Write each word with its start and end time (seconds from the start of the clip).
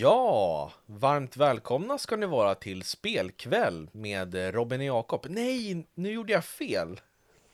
Ja, 0.00 0.72
varmt 0.86 1.36
välkomna 1.36 1.98
ska 1.98 2.16
ni 2.16 2.26
vara 2.26 2.54
till 2.54 2.82
spelkväll 2.82 3.90
med 3.92 4.54
Robin 4.54 4.80
och 4.80 4.86
Jakob. 4.86 5.26
Nej, 5.28 5.86
nu 5.94 6.12
gjorde 6.12 6.32
jag 6.32 6.44
fel. 6.44 7.00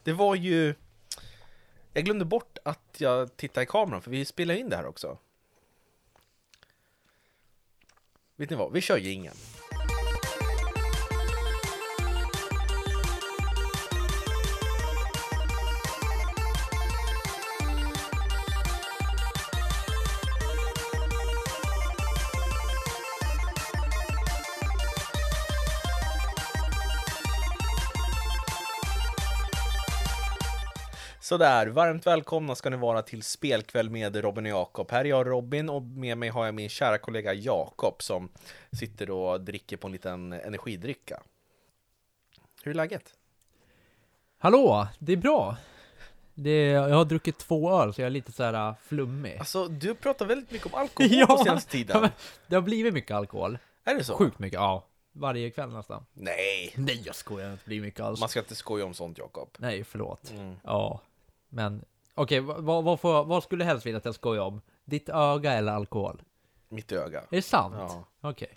Det 0.02 0.12
var 0.12 0.34
ju... 0.34 0.74
Jag 1.92 2.04
glömde 2.04 2.24
bort 2.24 2.58
att 2.64 2.96
jag 2.98 3.36
tittade 3.36 3.64
i 3.64 3.66
kameran, 3.66 4.02
för 4.02 4.10
vi 4.10 4.24
spelar 4.24 4.54
in 4.54 4.68
det 4.68 4.76
här 4.76 4.86
också. 4.86 5.18
Vet 8.36 8.50
ni 8.50 8.56
vad, 8.56 8.72
vi 8.72 8.80
kör 8.80 9.06
ingen. 9.06 9.34
Sådär, 31.26 31.66
varmt 31.66 32.06
välkomna 32.06 32.54
ska 32.54 32.70
ni 32.70 32.76
vara 32.76 33.02
till 33.02 33.22
spelkväll 33.22 33.90
med 33.90 34.16
Robin 34.16 34.46
och 34.46 34.50
Jakob. 34.50 34.90
Här 34.90 35.00
är 35.00 35.04
jag 35.04 35.26
Robin 35.26 35.68
och 35.68 35.82
med 35.82 36.18
mig 36.18 36.28
har 36.28 36.44
jag 36.44 36.54
min 36.54 36.68
kära 36.68 36.98
kollega 36.98 37.32
Jakob 37.32 38.02
som 38.02 38.28
sitter 38.72 39.10
och 39.10 39.40
dricker 39.40 39.76
på 39.76 39.86
en 39.86 39.92
liten 39.92 40.32
energidricka. 40.32 41.22
Hur 42.62 42.70
är 42.70 42.74
läget? 42.74 43.14
Hallå, 44.38 44.88
det 44.98 45.12
är 45.12 45.16
bra. 45.16 45.56
Det, 46.34 46.60
jag 46.66 46.96
har 46.96 47.04
druckit 47.04 47.38
två 47.38 47.82
öl 47.82 47.94
så 47.94 48.00
jag 48.00 48.06
är 48.06 48.10
lite 48.10 48.32
så 48.32 48.42
här 48.42 48.68
uh, 48.68 48.76
flummig. 48.82 49.36
Alltså, 49.38 49.68
du 49.68 49.94
pratar 49.94 50.26
väldigt 50.26 50.50
mycket 50.50 50.66
om 50.66 50.74
alkohol 50.80 51.12
Ja, 51.12 51.26
på 51.26 51.44
senaste 51.44 51.70
tiden. 51.70 52.08
Det 52.46 52.54
har 52.54 52.62
blivit 52.62 52.94
mycket 52.94 53.16
alkohol. 53.16 53.58
Är 53.84 53.94
det 53.94 54.04
så? 54.04 54.14
Sjukt 54.14 54.38
mycket, 54.38 54.56
ja. 54.56 54.86
Varje 55.12 55.50
kväll 55.50 55.72
nästan. 55.72 56.06
Nej, 56.12 56.72
Nej 56.76 57.02
jag 57.06 57.14
skojar, 57.14 57.50
det 57.50 57.58
blivit 57.64 57.84
mycket 57.84 58.00
alls. 58.00 58.20
man 58.20 58.28
ska 58.28 58.38
inte 58.38 58.54
skoja 58.54 58.84
om 58.84 58.94
sånt 58.94 59.18
Jakob. 59.18 59.48
Nej, 59.58 59.84
förlåt. 59.84 60.30
Mm. 60.30 60.56
Ja, 60.64 61.00
men 61.48 61.84
okej, 62.14 62.40
vad, 62.40 62.84
vad, 62.84 63.00
får, 63.00 63.24
vad 63.24 63.42
skulle 63.42 63.64
du 63.64 63.68
helst 63.68 63.86
vilja 63.86 63.98
att 63.98 64.04
jag 64.04 64.14
skojar 64.14 64.42
om? 64.42 64.60
Ditt 64.84 65.08
öga 65.08 65.52
eller 65.52 65.72
alkohol? 65.72 66.22
Mitt 66.68 66.92
öga. 66.92 67.20
Är 67.20 67.26
det 67.30 67.42
sant? 67.42 67.74
Ja. 67.78 68.04
Okej. 68.20 68.56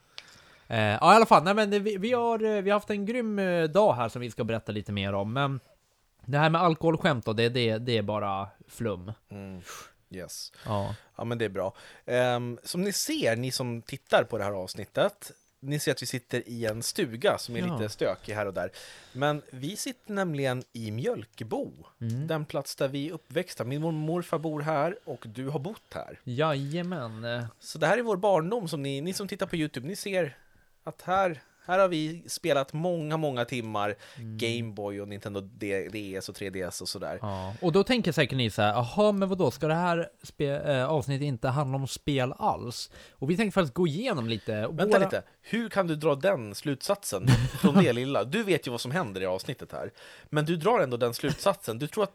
Eh, 0.68 0.80
ja, 0.80 1.14
i 1.14 1.16
alla 1.16 1.26
fall, 1.26 1.44
nej 1.44 1.54
men 1.54 1.84
vi, 1.84 1.98
vi, 1.98 2.14
har, 2.14 2.44
eh, 2.44 2.62
vi 2.62 2.70
har 2.70 2.76
haft 2.76 2.90
en 2.90 3.06
grym 3.06 3.40
eh, 3.40 3.64
dag 3.64 3.94
här 3.94 4.10
som 4.10 4.22
vi 4.22 4.32
ska 4.32 4.44
berätta 4.44 4.72
lite 4.72 4.92
mer 4.92 5.14
om, 5.14 5.34
men 5.34 5.60
det 6.26 6.38
här 6.38 6.50
med 6.50 6.62
alkoholskämt 6.62 7.26
då, 7.26 7.34
det, 7.34 7.50
det, 7.50 7.78
det 7.78 7.98
är 7.98 8.02
bara 8.02 8.48
flum. 8.68 9.12
Mm. 9.30 9.62
Yes. 10.10 10.52
Ja. 10.66 10.96
Ja, 11.16 11.24
men 11.24 11.38
det 11.38 11.46
är 11.46 11.50
bra. 11.50 11.74
Ehm, 12.06 12.60
som 12.64 12.82
ni 12.82 12.94
ser, 12.94 13.36
ni 13.36 13.52
som 13.52 13.82
tittar 13.82 14.24
på 14.24 14.38
det 14.38 14.44
här 14.44 14.52
avsnittet, 14.52 15.32
ni 15.62 15.80
ser 15.80 15.92
att 15.92 16.02
vi 16.02 16.06
sitter 16.06 16.50
i 16.50 16.66
en 16.66 16.84
stuga 16.84 17.38
som 17.38 17.56
är 17.56 17.60
Ja. 17.60 17.78
lite 17.78 17.90
stökig 17.94 18.34
här 18.34 18.46
och 18.46 18.54
där. 18.54 18.72
Men 19.14 19.42
vi 19.50 19.76
sitter 19.76 20.14
nämligen 20.14 20.64
i 20.74 20.92
Mjölkebo, 20.92 21.72
Mm. 22.02 22.28
den 22.28 22.46
plats 22.46 22.76
där 22.76 22.88
vi 22.88 23.08
är 23.10 23.14
uppväxta. 23.14 23.64
Min 23.64 23.82
mor- 23.82 23.92
morfar 23.92 24.40
bor 24.40 24.62
här 24.62 24.98
och 25.06 25.26
du 25.28 25.48
har 25.48 25.60
bott 25.60 25.94
här. 25.94 26.20
Jajamän. 26.24 27.46
Så 27.60 27.78
det 27.78 27.88
här 27.88 27.98
är 27.98 28.02
vår 28.02 28.18
barndom 28.18 28.68
som 28.68 28.84
ni, 28.84 29.02
ni 29.02 29.14
som 29.14 29.28
tittar 29.28 29.46
på 29.46 29.56
Youtube, 29.56 29.88
ni 29.88 29.96
ser 29.96 30.38
att 30.84 31.02
här, 31.02 31.42
här 31.70 31.80
har 31.80 31.88
vi 31.88 32.24
spelat 32.28 32.74
många, 32.74 33.18
många 33.18 33.46
timmar 33.46 33.96
Gameboy 34.18 35.02
och 35.02 35.08
Nintendo 35.08 35.42
DS 35.42 36.30
och 36.30 36.36
3DS 36.36 36.82
och 36.82 36.88
sådär. 36.90 37.20
Ja, 37.22 37.54
och 37.62 37.72
då 37.72 37.84
tänker 37.84 38.12
säkert 38.12 38.38
ni 38.38 38.50
så 38.50 38.62
här, 38.62 38.70
jaha, 38.74 39.12
men 39.12 39.30
vadå, 39.30 39.52
ska 39.52 39.68
det 39.68 39.74
här 39.74 40.10
äh, 40.38 40.86
avsnittet 40.90 41.26
inte 41.26 41.48
handla 41.48 41.76
om 41.78 41.88
spel 41.88 42.34
alls? 42.38 42.92
Och 43.12 43.30
vi 43.30 43.38
tänkte 43.38 43.54
faktiskt 43.54 43.74
gå 43.74 43.88
igenom 43.88 44.28
lite. 44.28 44.54
Vänta 44.62 44.86
våra- 44.86 45.00
lite, 45.00 45.24
hur 45.42 45.70
kan 45.70 45.88
du 45.88 45.96
dra 45.96 46.16
den 46.16 46.56
slutsatsen 46.56 47.28
från 47.62 47.84
det 47.84 47.94
lilla? 47.94 48.24
Du 48.24 48.44
vet 48.44 48.68
ju 48.68 48.72
vad 48.72 48.82
som 48.82 48.92
händer 48.92 49.22
i 49.22 49.26
avsnittet 49.26 49.72
här, 49.72 49.92
men 50.30 50.46
du 50.46 50.56
drar 50.58 50.80
ändå 50.80 50.98
den 50.98 51.14
slutsatsen. 51.14 51.80
Du 51.80 51.88
tror 51.88 52.04
att 52.04 52.14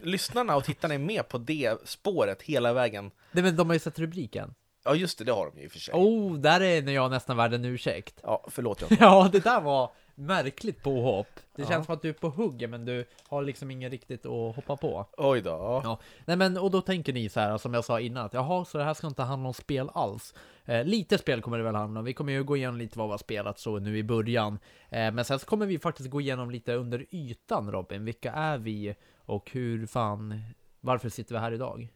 lyssnarna 0.00 0.56
och 0.56 0.64
tittarna 0.64 0.94
är 0.94 0.98
med 0.98 1.28
på 1.28 1.38
det 1.38 1.88
spåret 1.88 2.42
hela 2.42 2.72
vägen? 2.72 3.10
Nej, 3.32 3.44
men 3.44 3.56
de 3.56 3.66
har 3.68 3.74
ju 3.74 3.80
sett 3.80 3.98
rubriken. 3.98 4.54
Ja, 4.84 4.94
just 4.94 5.18
det, 5.18 5.24
det 5.24 5.32
har 5.32 5.46
de 5.50 5.58
ju 5.58 5.64
i 5.64 5.68
och 5.68 5.72
för 5.72 5.78
sig. 5.78 5.94
Oh, 5.94 6.34
där 6.38 6.60
är 6.60 6.82
när 6.82 6.92
jag 6.92 7.10
nästan 7.10 7.36
värd 7.36 7.52
en 7.54 7.64
ursäkt. 7.64 8.20
Ja, 8.22 8.44
förlåt 8.50 8.80
jag. 8.80 8.92
Ja, 9.00 9.28
det 9.32 9.44
där 9.44 9.60
var 9.60 9.90
märkligt 10.14 10.82
påhopp. 10.82 11.26
Det 11.56 11.62
Ja. 11.62 11.68
känns 11.68 11.86
som 11.86 11.94
att 11.94 12.02
du 12.02 12.08
är 12.08 12.12
på 12.12 12.28
hugget, 12.28 12.70
men 12.70 12.84
du 12.84 13.04
har 13.28 13.42
liksom 13.42 13.70
inget 13.70 13.90
riktigt 13.92 14.26
att 14.26 14.56
hoppa 14.56 14.76
på. 14.76 15.06
Oj 15.16 15.40
då. 15.42 15.50
Ja. 15.50 15.80
Ja, 15.84 15.98
nej 16.24 16.36
men 16.36 16.58
och 16.58 16.70
då 16.70 16.80
tänker 16.80 17.12
ni 17.12 17.28
så 17.28 17.40
här 17.40 17.58
som 17.58 17.74
jag 17.74 17.84
sa 17.84 18.00
innan 18.00 18.26
att 18.26 18.34
jaha, 18.34 18.64
så 18.64 18.78
det 18.78 18.84
här 18.84 18.94
ska 18.94 19.06
inte 19.06 19.22
handla 19.22 19.48
om 19.48 19.54
spel 19.54 19.90
alls. 19.94 20.34
Eh, 20.64 20.84
lite 20.84 21.18
spel 21.18 21.42
kommer 21.42 21.58
det 21.58 21.64
väl 21.64 21.74
handla 21.74 22.00
om. 22.00 22.04
Vi 22.04 22.12
kommer 22.12 22.32
ju 22.32 22.44
gå 22.44 22.56
igenom 22.56 22.76
lite 22.76 22.98
vad 22.98 23.08
vi 23.08 23.10
har 23.10 23.18
spelat 23.18 23.58
så 23.58 23.78
nu 23.78 23.98
i 23.98 24.02
början. 24.02 24.58
Eh, 24.90 25.12
men 25.12 25.24
sen 25.24 25.38
så 25.38 25.46
kommer 25.46 25.66
vi 25.66 25.78
faktiskt 25.78 26.10
gå 26.10 26.20
igenom 26.20 26.50
lite 26.50 26.74
under 26.74 27.06
ytan 27.10 27.72
Robin. 27.72 28.04
Vilka 28.04 28.32
är 28.32 28.58
vi 28.58 28.94
och 29.24 29.50
hur 29.50 29.86
fan, 29.86 30.42
varför 30.80 31.08
sitter 31.08 31.34
vi 31.34 31.38
här 31.40 31.52
idag? 31.52 31.88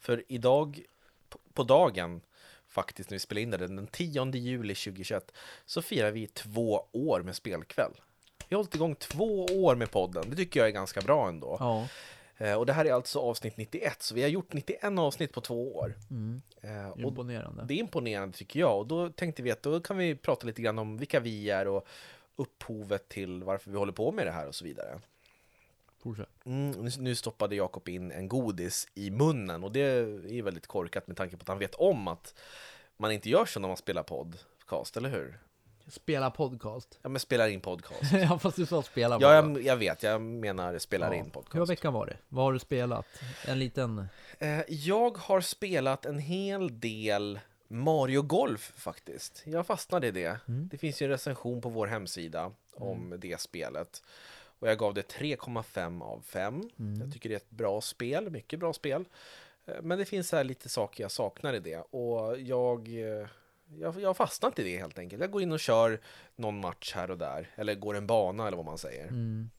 För 0.00 0.22
idag, 0.28 0.80
på- 1.54 1.62
dagen, 1.62 2.20
faktiskt 2.68 3.10
när 3.10 3.14
vi 3.14 3.18
spelar 3.20 3.42
in 3.42 3.50
det, 3.50 3.56
den 3.56 3.86
10 3.86 4.30
juli 4.36 4.74
2021, 4.74 5.32
så 5.66 5.82
firar 5.82 6.10
vi 6.10 6.26
två 6.26 6.86
år 6.92 7.22
med 7.22 7.36
spelkväll. 7.36 7.92
Vi 8.48 8.54
har 8.54 8.58
hållit 8.62 8.74
igång 8.74 8.94
två 8.94 9.44
år 9.44 9.74
med 9.74 9.90
podden, 9.90 10.24
det 10.30 10.36
tycker 10.36 10.60
jag 10.60 10.68
är 10.68 10.72
ganska 10.72 11.00
bra 11.00 11.28
ändå. 11.28 11.56
Ja, 11.60 11.88
Eh, 12.36 12.54
Och 12.54 12.66
det 12.66 12.72
här 12.72 12.84
är 12.84 12.92
alltså 12.92 13.18
avsnitt 13.20 13.56
91, 13.56 14.02
så 14.02 14.14
vi 14.14 14.22
har 14.22 14.28
gjort 14.28 14.52
91 14.52 14.98
avsnitt 14.98 15.32
på 15.32 15.40
två 15.40 15.74
år. 15.76 15.94
mm, 16.10 16.42
Eh, 16.62 16.92
imponerande. 17.06 17.64
det 17.64 17.74
är 17.74 17.78
imponerande 17.78 18.36
tycker 18.38 18.60
jag. 18.60 18.78
Och 18.78 18.86
då 18.86 19.08
tänkte 19.08 19.42
vi 19.42 19.50
att 19.50 19.62
då 19.62 19.80
kan 19.80 19.96
vi 19.98 20.16
prata 20.16 20.46
lite 20.46 20.62
grann 20.62 20.78
om 20.78 20.96
vilka 20.96 21.20
vi 21.20 21.50
är 21.50 21.68
och 21.68 21.86
upphovet 22.36 23.08
till 23.08 23.42
varför 23.42 23.70
vi 23.70 23.76
håller 23.76 23.92
på 23.92 24.12
med 24.12 24.26
det 24.26 24.32
här 24.32 24.48
och 24.48 24.54
så 24.54 24.64
vidare. 24.64 25.00
Fortsätt. 26.04 26.28
Mm, 26.46 26.70
nu- 26.98 27.14
stoppade 27.14 27.56
Jakob 27.56 27.88
in 27.88 28.12
en 28.12 28.28
godis 28.28 28.88
i 28.94 29.10
munnen 29.10 29.64
och 29.64 29.72
det 29.72 29.80
är 29.80 30.42
väldigt 30.42 30.66
korkat 30.66 31.06
med 31.06 31.16
tanke 31.16 31.36
på 31.36 31.42
att 31.42 31.48
han 31.48 31.58
vet 31.58 31.74
om 31.74 32.08
att 32.08 32.34
man 32.96 33.12
inte 33.12 33.30
gör 33.30 33.44
så 33.46 33.60
när 33.60 33.68
man 33.68 33.76
spelar 33.76 34.02
podcast, 34.02 34.96
eller 34.96 35.08
hur? 35.08 35.38
Spela 35.88 36.30
podcast. 36.30 36.98
Ja, 37.02 37.08
men 37.08 37.20
spelar 37.20 37.48
in 37.48 37.60
podcast. 37.60 38.12
ja, 38.12 38.38
fast 38.38 38.56
du 38.56 38.66
sa 38.66 38.82
spela 38.82 39.18
Ja, 39.20 39.34
jag, 39.34 39.62
jag 39.62 39.76
vet, 39.76 40.02
jag 40.02 40.20
menar 40.22 40.78
spelar 40.78 41.06
Ja. 41.12 41.14
in 41.14 41.24
Hur 41.24 41.30
podcast. 41.30 41.70
veckan 41.70 41.92
varit? 41.92 42.16
Vad 42.28 42.44
har 42.44 42.52
du 42.52 42.58
spelat? 42.58 43.06
En 43.46 43.58
liten... 43.58 44.06
Eh, 44.38 44.60
Jag 44.68 45.18
har 45.18 45.40
spelat 45.40 46.06
en 46.06 46.18
hel 46.18 46.80
del 46.80 47.40
Mario 47.68 48.22
Golf 48.22 48.72
faktiskt. 48.76 49.42
Jag 49.46 49.66
fastnade 49.66 50.06
i 50.06 50.10
det. 50.10 50.38
Mm. 50.48 50.68
Det 50.68 50.78
finns 50.78 51.02
ju 51.02 51.04
en 51.04 51.10
recension 51.10 51.60
på 51.60 51.68
vår 51.68 51.86
hemsida 51.86 52.52
om 52.76 53.14
det 53.18 53.40
spelet. 53.40 54.02
Och 54.64 54.70
jag 54.70 54.78
gav 54.78 54.94
det 54.94 55.02
3,5 55.12 56.02
av 56.02 56.20
5. 56.20 56.62
Mm. 56.78 57.00
Jag 57.00 57.12
tycker 57.12 57.28
det 57.28 57.34
är 57.34 57.36
ett 57.36 57.50
bra 57.50 57.80
spel, 57.80 58.30
mycket 58.30 58.58
bra 58.60 58.72
spel. 58.72 59.04
Eh, 59.66 59.74
Men 59.82 59.98
det 59.98 60.04
finns 60.04 60.32
här 60.32 60.44
lite 60.44 60.68
saker 60.68 61.04
jag 61.04 61.10
saknar 61.10 61.54
i 61.54 61.58
det. 61.60 61.76
Och 61.78 62.38
jag, 62.40 62.88
eh, 62.88 63.26
jag, 63.78 64.00
jag 64.00 64.08
har 64.08 64.14
fastnat 64.14 64.58
i 64.58 64.62
det 64.64 64.78
helt 64.78 64.98
enkelt. 64.98 65.20
Jag 65.20 65.30
går 65.30 65.42
in 65.42 65.52
och 65.52 65.60
kör 65.60 66.00
någon 66.36 66.60
match 66.60 66.92
här 66.94 67.10
och 67.10 67.18
där. 67.18 67.48
Eller 67.54 67.74
går 67.74 67.94
en 67.96 68.06
bana 68.06 68.46
eller 68.46 68.56
vad 68.56 68.66
man 68.66 68.78
säger. 68.78 69.06
Mm. 69.08 69.50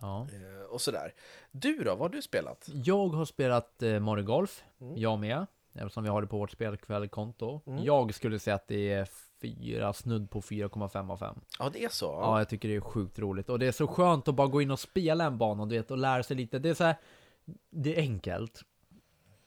Ja. 0.00 0.28
Eh, 0.32 0.66
Och 0.70 0.80
sådär. 0.80 1.14
Du 1.50 1.76
då, 1.78 1.90
vad 1.90 1.98
har 2.00 2.08
du 2.08 2.22
spelat? 2.22 2.68
Jag 2.84 3.08
har 3.08 3.24
spelat 3.24 3.82
Mario 4.00 4.24
Golf, 4.24 4.64
Mm. 4.80 4.96
jag 4.96 5.18
med, 5.18 5.46
eftersom 5.74 6.02
vi 6.04 6.10
har 6.10 6.20
det 6.22 6.26
på 6.28 6.38
vårt 6.38 6.50
spelkvällkonto. 6.50 7.60
Mm. 7.66 7.84
Jag 7.84 8.14
skulle 8.14 8.38
säga 8.38 8.54
att 8.56 8.68
det 8.68 8.92
är 8.92 9.08
fyra, 9.44 9.92
snudd 9.92 10.30
på 10.30 10.40
4,5 10.40 11.12
av 11.12 11.16
5. 11.16 11.36
Ja, 11.58 11.70
det 11.72 11.84
är 11.84 11.88
så? 11.88 12.04
Ja, 12.04 12.38
jag 12.38 12.48
tycker 12.48 12.68
det 12.68 12.76
är 12.76 12.80
sjukt 12.80 13.18
roligt. 13.18 13.48
Och 13.48 13.58
det 13.58 13.66
är 13.66 13.72
så 13.72 13.86
skönt 13.86 14.28
att 14.28 14.34
bara 14.34 14.46
gå 14.46 14.62
in 14.62 14.70
och 14.70 14.80
spela 14.80 15.24
en 15.24 15.38
bana, 15.38 15.66
du 15.66 15.76
vet, 15.76 15.90
och 15.90 15.98
lära 15.98 16.22
sig 16.22 16.36
lite. 16.36 16.58
Det 16.58 16.68
är 16.68 16.74
så 16.74 16.84
här, 16.84 16.96
det 17.70 17.96
är 17.96 18.00
enkelt. 18.00 18.62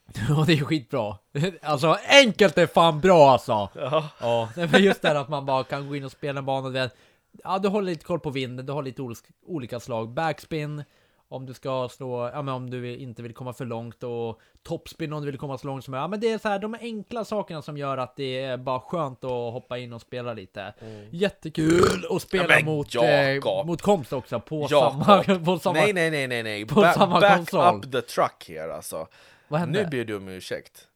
Och 0.37 0.45
det 0.45 0.53
är 0.53 0.63
skitbra. 0.63 1.17
Alltså, 1.61 1.97
enkelt 2.09 2.57
är 2.57 2.67
fan 2.67 2.99
bra 3.01 3.31
alltså! 3.31 3.69
Ja. 3.75 4.09
Ja, 4.19 4.49
men 4.55 4.83
just 4.83 5.01
det 5.01 5.07
här 5.07 5.15
att 5.15 5.29
man 5.29 5.45
bara 5.45 5.63
kan 5.63 5.87
gå 5.87 5.95
in 5.95 6.03
och 6.03 6.11
spela 6.11 6.39
en 6.39 6.45
bana, 6.45 6.67
du 6.67 6.73
vet. 6.73 6.95
Ja, 7.43 7.59
du 7.59 7.67
håller 7.67 7.91
lite 7.91 8.05
koll 8.05 8.19
på 8.19 8.29
vinden, 8.29 8.65
du 8.65 8.73
har 8.73 8.83
lite 8.83 9.01
olika 9.45 9.79
slag. 9.79 10.09
Backspin, 10.09 10.83
om 11.29 11.45
du 11.45 11.53
ska 11.53 11.89
slå, 11.89 12.29
ja 12.33 12.41
men 12.41 12.53
om 12.53 12.69
du 12.69 12.95
inte 12.97 13.21
vill 13.21 13.33
komma 13.33 13.53
för 13.53 13.65
långt 13.65 14.03
och 14.03 14.39
topspin 14.63 15.13
om 15.13 15.21
du 15.21 15.25
vill 15.31 15.39
komma 15.39 15.57
så 15.57 15.67
långt 15.67 15.83
som 15.85 15.91
möjligt. 15.91 16.03
Ja 16.03 16.07
men 16.07 16.19
det 16.19 16.31
är 16.31 16.37
så 16.37 16.47
här, 16.47 16.59
de 16.59 16.73
enkla 16.81 17.25
sakerna 17.25 17.61
som 17.61 17.77
gör 17.77 17.97
att 17.97 18.15
det 18.15 18.39
är 18.41 18.57
bara 18.57 18.79
skönt 18.79 19.23
att 19.23 19.31
hoppa 19.31 19.77
in 19.77 19.93
och 19.93 20.01
spela 20.01 20.33
lite. 20.33 20.73
Jättekul 21.11 22.05
att 22.09 22.21
spela 22.21 22.59
Ja, 22.59 22.65
mot, 22.65 22.95
eh, 22.95 23.65
mot 23.65 23.81
komps 23.81 24.11
också 24.13 24.39
på 24.39 24.67
Jakob. 24.69 25.03
samma, 25.05 25.39
på 25.45 25.59
samma, 25.59 25.73
Nej, 25.79 25.93
nej, 25.93 26.11
nej, 26.11 26.27
nej, 26.27 26.43
nej. 26.43 26.65
på 26.65 26.81
samma 26.95 27.19
back 27.19 27.37
konsol. 27.37 27.75
up 27.75 27.91
the 27.91 28.01
truck 28.01 28.45
här 28.49 28.69
alltså. 28.69 29.07
Vad 29.47 29.59
hände? 29.59 29.83
Nu 29.83 29.89
ber 29.89 30.05
du 30.05 30.15
om 30.17 30.27
ursäkt. 30.27 30.87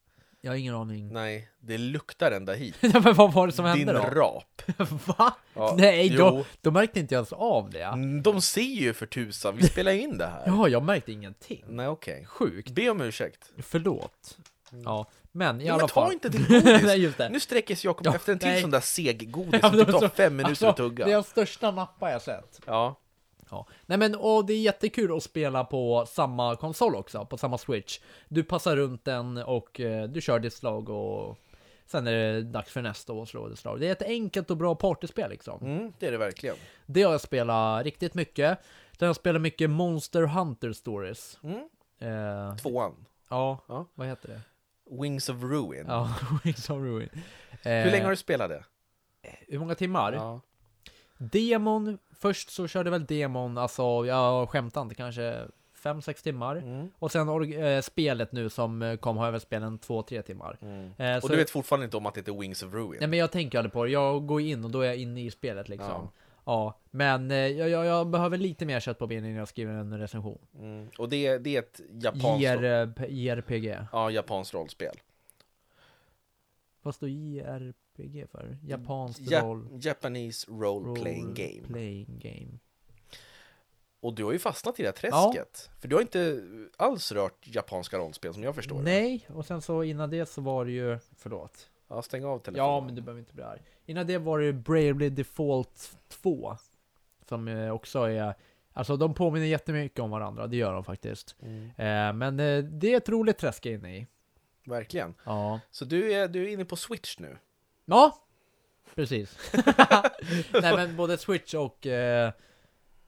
Jag 0.42 0.52
har 0.52 0.56
ingen 0.58 0.76
aning. 0.76 1.10
Nej, 1.14 1.50
det 1.60 1.78
luktar 1.78 2.32
ända 2.32 2.54
hit. 2.54 2.76
Men 3.04 3.14
vad 3.14 3.34
var 3.34 3.48
det 3.48 3.54
som 3.54 3.66
Din 3.66 3.88
hände 3.88 3.94
då? 4.14 4.22
rap. 4.22 4.62
Va? 5.18 5.34
Ja, 5.54 5.76
Nej, 5.78 6.10
då, 6.10 6.16
jo. 6.18 6.46
då 6.62 6.72
märkte 6.72 7.00
inte 7.00 7.16
jag 7.16 7.20
ens 7.20 7.34
av 7.34 7.70
det. 7.70 7.82
Mm, 7.84 8.22
De 8.22 8.42
ser 8.42 8.62
ju 8.62 8.94
för 8.94 9.06
tusan, 9.06 9.58
vi 9.58 9.68
spelar 9.68 9.92
in 9.92 10.18
det 10.18 10.26
här. 10.26 10.44
Ja, 10.46 10.68
jag 10.68 10.84
märkte 10.84 11.12
ingenting. 11.12 11.64
Nej, 11.68 11.88
okej. 11.88 12.26
Sjukt. 12.26 12.70
Be 12.72 12.90
om 12.90 13.02
ursäkt. 13.02 13.52
Förlåt. 13.58 14.38
Ja, 14.86 15.06
men 15.32 15.62
i 15.62 15.66
Ja, 15.66 15.74
alla 15.74 15.82
men 15.82 15.88
ta 15.90 15.94
fall. 16.04 16.14
inte 16.14 16.30
din 16.30 16.46
godis! 16.50 16.64
nej, 16.84 17.00
just 17.02 17.18
det. 17.18 17.30
Nu 17.30 17.40
sträcker 17.40 17.76
sig 17.76 17.88
Jakob 17.88 18.06
Ja, 18.06 18.16
efter 18.16 18.32
en 18.34 18.40
till 18.40 18.48
nej. 18.50 18.62
sån 18.62 18.72
där 18.72 18.80
seg 18.80 19.32
godis 19.32 19.62
som 19.62 19.72
typ 19.72 19.88
tar 19.92 20.08
fem 20.10 20.34
minuter 20.36 20.50
Alltså, 20.50 20.68
att 20.68 20.78
tugga. 20.78 21.06
Det 21.06 21.12
är 21.12 21.16
den 21.16 21.24
största 21.24 21.72
nappa 21.72 22.12
jag 22.12 22.22
sett. 22.22 22.62
Ja. 22.66 22.96
Ja. 23.52 23.68
Nej 23.86 23.98
men 23.98 24.16
och 24.16 24.46
det 24.46 24.54
är 24.54 24.60
jättekul 24.62 25.18
att 25.18 25.24
spela 25.24 25.64
på 25.64 26.06
samma 26.08 26.56
konsol 26.56 26.96
också, 26.96 27.26
på 27.26 27.38
samma 27.38 27.58
switch. 27.58 28.00
Du 28.28 28.44
passar 28.44 28.76
runt 28.76 29.06
den 29.06 29.38
och 29.38 29.80
eh, 29.80 30.08
du 30.08 30.22
kör 30.22 30.40
ditt 30.40 30.54
slag 30.54 30.90
och 30.90 31.38
sen 31.86 32.08
är 32.08 32.12
det 32.34 32.42
dags 32.42 32.72
för 32.72 32.82
nästa 32.82 33.14
och 33.14 33.28
slå 33.28 33.48
det 33.48 33.56
slag. 33.56 33.80
Det 33.80 33.88
är 33.88 33.92
ett 33.92 34.02
enkelt 34.02 34.52
och 34.52 34.58
bra 34.58 34.76
partyspel 34.76 35.30
liksom. 35.30 35.62
Mm, 35.62 35.94
det 36.00 36.08
är 36.08 36.12
det 36.12 36.18
verkligen. 36.18 36.56
Det 36.86 37.04
har 37.04 37.12
jag 37.12 37.22
spelat 37.22 37.84
riktigt 37.84 38.14
mycket. 38.14 38.60
Där 38.98 39.06
har 39.06 39.10
jag 39.10 39.16
spelat 39.16 39.42
mycket 39.42 39.70
Monster 39.70 40.22
Hunter 40.24 40.74
Stories. 40.74 41.40
Mm. 41.44 41.58
Eh, 42.00 42.56
Tvåan. 42.56 43.06
ja, 43.30 43.64
Ja. 43.68 43.86
vad 43.96 44.08
heter 44.08 44.28
det? 44.28 44.42
Wings 45.02 45.30
of 45.30 45.36
Ruin. 45.44 45.86
Ja, 45.88 46.14
Wings 46.44 46.70
of 46.70 46.78
Ruin. 46.78 47.10
Eh, 47.64 47.72
Hur 47.74 47.92
länge 47.92 48.04
har 48.04 48.10
du 48.12 48.16
spelat 48.18 48.50
det? 48.50 48.64
Hur 49.48 49.60
många 49.60 49.76
timmar? 49.76 50.14
Ja. 50.14 50.40
Demon, 51.18 51.98
först 52.22 52.50
så 52.50 52.68
körde 52.68 52.90
väl 52.90 53.06
demon, 53.06 53.58
alltså 53.58 54.06
jag 54.06 54.50
skämtar 54.50 54.82
inte, 54.82 54.96
kanske 54.96 55.48
5-6 55.82 56.24
timmar. 56.24 56.56
Mm. 56.56 56.90
Och 57.00 57.12
sen 57.12 57.54
eh, 57.54 57.82
spelet 57.82 58.32
nu 58.32 58.50
som 58.50 58.82
eh, 58.82 58.96
kom 58.96 59.18
har 59.18 59.26
jag 59.26 59.32
väl 59.32 59.42
spelat 59.42 59.68
en 59.68 59.80
2-3 59.80 60.22
timmar. 60.22 60.58
Mm. 60.62 60.92
Eh, 60.98 61.24
Och 61.24 61.30
du 61.30 61.36
vet 61.36 61.50
fortfarande 61.50 61.86
inte 61.86 61.98
om 61.98 62.06
att 62.06 62.14
det 62.14 62.20
heter 62.20 62.34
Wings 62.34 62.64
of 62.64 62.74
Ruin? 62.74 62.98
Nej 63.00 63.08
men 63.08 63.20
jag 63.20 63.32
tänker 63.32 63.58
aldrig 63.58 63.74
på 63.74 63.86
det, 63.86 63.92
jag 63.92 64.28
går 64.28 64.42
in 64.42 64.64
och 64.64 64.72
då 64.72 64.82
är 64.82 64.86
jag 64.86 64.98
inne 64.98 65.22
i 65.22 65.32
spelet 65.32 65.70
liksom. 65.70 65.90
Ja. 65.90 66.12
Ja, 66.46 66.80
men 66.92 67.32
eh, 67.32 67.38
jag, 67.38 67.86
jag, 67.86 68.08
behöver 68.08 68.38
lite 68.38 68.66
mer 68.66 68.80
kött 68.80 69.00
på 69.00 69.08
benen 69.08 69.26
innan 69.26 69.38
jag 69.40 69.48
skriver 69.48 69.74
en 69.74 70.00
recension. 70.00 70.40
Mm. 70.60 70.90
Och 70.98 71.10
det, 71.10 71.38
det 71.38 71.56
är 71.56 71.60
ett 71.60 71.82
japanskt, 71.92 72.44
JR, 72.44 73.10
JRPG. 73.10 73.78
ja, 73.92 74.12
japanskt 74.12 74.54
rollspel. 74.54 74.96
Vad 76.82 76.96
står 76.96 77.10
JRPG 77.10 77.76
för? 78.32 78.58
Japanskt 78.64 79.22
Ja- 79.22 79.42
roll... 79.42 79.68
Japanese 79.82 80.52
Role 80.52 81.02
Playing 81.02 81.28
role 81.28 81.34
Game. 81.34 81.68
Playing 81.68 82.20
game. 82.20 82.60
Och 84.00 84.14
du 84.14 84.24
har 84.24 84.32
ju 84.32 84.40
fastnat 84.40 84.80
i 84.80 84.84
det 84.84 84.88
här 84.88 84.94
träsket. 84.94 85.70
För 85.80 85.88
du 85.88 85.96
har 85.96 86.02
inte 86.02 86.44
alls 86.78 87.12
rört 87.12 87.48
japanska 87.48 87.98
rollspel 87.98 88.34
som 88.34 88.44
jag 88.44 88.56
förstår. 88.56 88.82
Nej, 88.82 89.26
och 89.30 89.46
sen 89.46 89.62
så 89.62 89.84
innan 89.84 90.10
det 90.10 90.26
så 90.26 90.42
var 90.42 90.66
det 90.66 90.72
ju... 90.72 91.00
Förlåt. 91.18 91.70
Ja, 91.88 92.02
stäng 92.02 92.26
av 92.26 92.40
telefonen. 92.40 92.74
Ja, 92.74 92.82
men 92.82 92.96
du 92.96 93.02
behöver 93.02 93.20
inte 93.20 93.34
bli 93.34 93.44
arg. 93.44 93.62
Innan 93.86 94.08
det 94.08 94.18
var 94.18 94.40
det 94.40 94.54
Bravely 94.54 95.10
Default 95.10 95.98
2. 96.10 96.58
Som 97.30 97.48
eh, 97.48 97.72
också 97.72 98.00
är... 98.00 98.34
Alltså 98.74 98.98
de 98.98 99.14
påminner 99.14 99.48
jättemycket 99.48 100.00
om 100.00 100.10
varandra, 100.10 100.48
det 100.48 100.58
gör 100.58 100.74
de 100.74 100.84
faktiskt. 100.84 101.36
Mm. 101.42 101.66
Eh, 101.66 102.14
men 102.14 102.40
eh, 102.40 102.64
det 102.64 102.94
är 102.94 102.98
ett 102.98 103.10
roligt 103.10 103.38
träsk 103.38 103.66
inne 103.66 103.98
i. 103.98 104.08
Verkligen. 104.66 105.14
Ja. 105.24 105.60
Så 105.72 105.86
du 105.86 106.14
är, 106.14 106.28
du 106.28 106.44
är 106.44 106.48
inne 106.48 106.66
på 106.66 106.76
Switch 106.76 107.20
nu? 107.20 107.38
Ja! 107.92 108.18
Precis. 108.96 109.38
Nej 110.62 110.76
men 110.76 110.96
både 110.96 111.18
Switch 111.18 111.54
och... 111.54 111.88
Eh, 111.88 112.32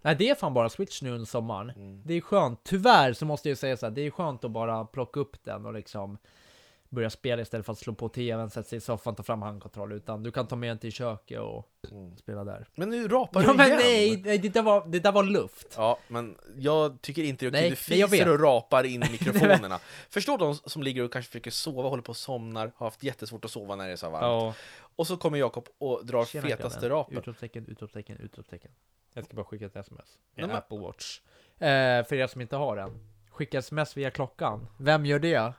nej 0.02 0.16
det 0.16 0.30
är 0.30 0.36
fan 0.36 0.54
bara 0.54 0.70
Switch 0.70 1.02
nu 1.02 1.12
under 1.12 1.26
sommaren. 1.26 1.70
Mm. 1.70 2.02
Det 2.06 2.14
är 2.14 2.22
skönt. 2.22 2.60
Tyvärr 2.64 3.14
så 3.14 3.26
måste 3.26 3.50
jag 3.50 3.58
säga 3.58 3.78
så 3.78 3.86
här, 3.86 3.92
det 3.92 4.02
är 4.02 4.12
skönt 4.12 4.44
att 4.44 4.52
bara 4.52 4.86
plocka 4.86 5.20
upp 5.20 5.44
den 5.44 5.66
och 5.66 5.74
liksom 5.74 6.18
börja 6.94 7.10
spela 7.10 7.42
istället 7.42 7.66
för 7.66 7.74
att 7.74 7.80
slå 7.80 7.94
på 7.94 8.10
tvn, 8.10 8.50
sätta 8.50 8.70
sig 8.70 8.78
i 8.78 8.82
soffan, 8.82 9.16
ta 9.16 9.24
fram 9.24 9.42
handkontroll. 9.42 9.92
Utan 9.92 10.24
du 10.24 10.32
kan 10.32 10.48
ta 10.48 10.56
med 10.56 10.70
den 10.70 10.78
till 10.80 10.92
köket 10.92 11.40
och 11.40 11.70
Mm. 11.92 12.18
spela 12.18 12.44
där. 12.44 12.68
Men 12.76 12.90
nu 12.90 13.08
rapar 13.08 13.42
Ja 13.44 13.52
du 13.52 13.58
men 13.58 13.66
igen! 13.68 13.80
nej, 13.84 14.22
nej 14.26 14.38
det, 14.38 14.50
där 14.50 14.62
var, 14.62 14.86
det 14.88 15.00
där 15.00 15.12
var 15.12 15.24
luft. 15.24 15.74
Ja, 15.78 16.00
men 16.08 16.38
jag 16.58 17.02
tycker 17.02 17.24
inte 17.24 17.50
det 17.50 17.58
är 17.58 17.62
okej. 17.62 17.70
Du 17.70 17.76
fiser 17.76 18.30
och 18.34 18.40
rapar 18.40 18.84
in 18.84 19.04
i 19.04 19.10
mikrofonerna. 19.12 19.80
Förstår 20.10 20.38
de 20.38 20.56
som 20.56 20.84
ligger 20.84 21.04
och 21.04 21.14
kanske 21.14 21.30
försöker 21.32 21.52
sova, 21.52 21.90
håller 21.90 22.04
på 22.04 22.10
och 22.10 22.18
somnar, 22.18 22.72
har 22.76 22.88
haft 22.88 23.04
jättesvårt 23.04 23.46
att 23.46 23.52
sova 23.52 23.76
när 23.76 23.86
det 23.88 23.92
är 23.92 23.96
så 23.96 24.10
varmt. 24.10 24.24
Ja. 24.24 24.54
Och 24.96 25.08
så 25.08 25.18
kommer 25.18 25.38
Jakob 25.38 25.68
och 25.78 26.06
drar 26.06 26.26
Tjena, 26.26 26.48
fetaste 26.48 26.80
grabben. 26.80 26.90
rapen. 26.98 27.18
Utropstecken, 27.18 27.66
utropstecken, 27.68 28.18
utropstecken. 28.18 28.72
Jag 29.14 29.26
ska 29.26 29.36
bara 29.36 29.46
skicka 29.46 29.66
ett 29.66 29.76
sms. 29.76 30.18
Med 30.36 30.52
Apple 30.52 30.78
Watch. 30.80 31.20
Eh, 31.60 32.06
för 32.06 32.14
er 32.14 32.28
som 32.28 32.42
inte 32.42 32.56
har 32.56 32.76
den. 32.76 32.92
Skicka 33.30 33.58
sms 33.60 33.98
via 33.98 34.12
klockan. 34.12 34.68
Vem 34.78 35.06
gör 35.06 35.20
det? 35.20 35.54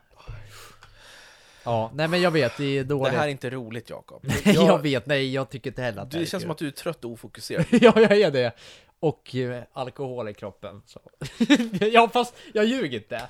Ja, 1.64 1.90
nej 1.94 2.08
men 2.08 2.20
jag 2.20 2.30
vet, 2.30 2.56
det 2.56 2.64
är 2.64 2.76
Det 2.78 2.84
dåligt. 2.84 3.14
här 3.14 3.24
är 3.24 3.28
inte 3.30 3.50
roligt 3.50 3.90
Jakob. 3.90 4.22
Nej, 4.24 4.42
jag, 4.54 4.54
Jag- 4.66 4.78
vet, 4.82 5.06
nej 5.06 5.34
jag 5.34 5.50
tycker 5.50 5.70
inte 5.70 5.82
heller 5.82 6.02
att 6.02 6.10
det 6.10 6.18
det 6.18 6.26
känns 6.26 6.42
som 6.42 6.50
att 6.50 6.58
du 6.58 6.66
är 6.66 6.70
trött 6.70 7.04
och 7.04 7.10
ofokuserad. 7.10 7.66
ja, 7.70 7.92
jag 7.96 8.12
är 8.12 8.30
det. 8.30 8.52
Och 9.00 9.34
eh, 9.34 9.62
alkohol 9.72 10.28
i 10.28 10.34
kroppen. 10.34 10.82
Så. 10.86 11.00
ja, 11.92 12.08
fast 12.12 12.34
jag 12.54 12.64
ljuger 12.64 12.98
inte. 12.98 13.22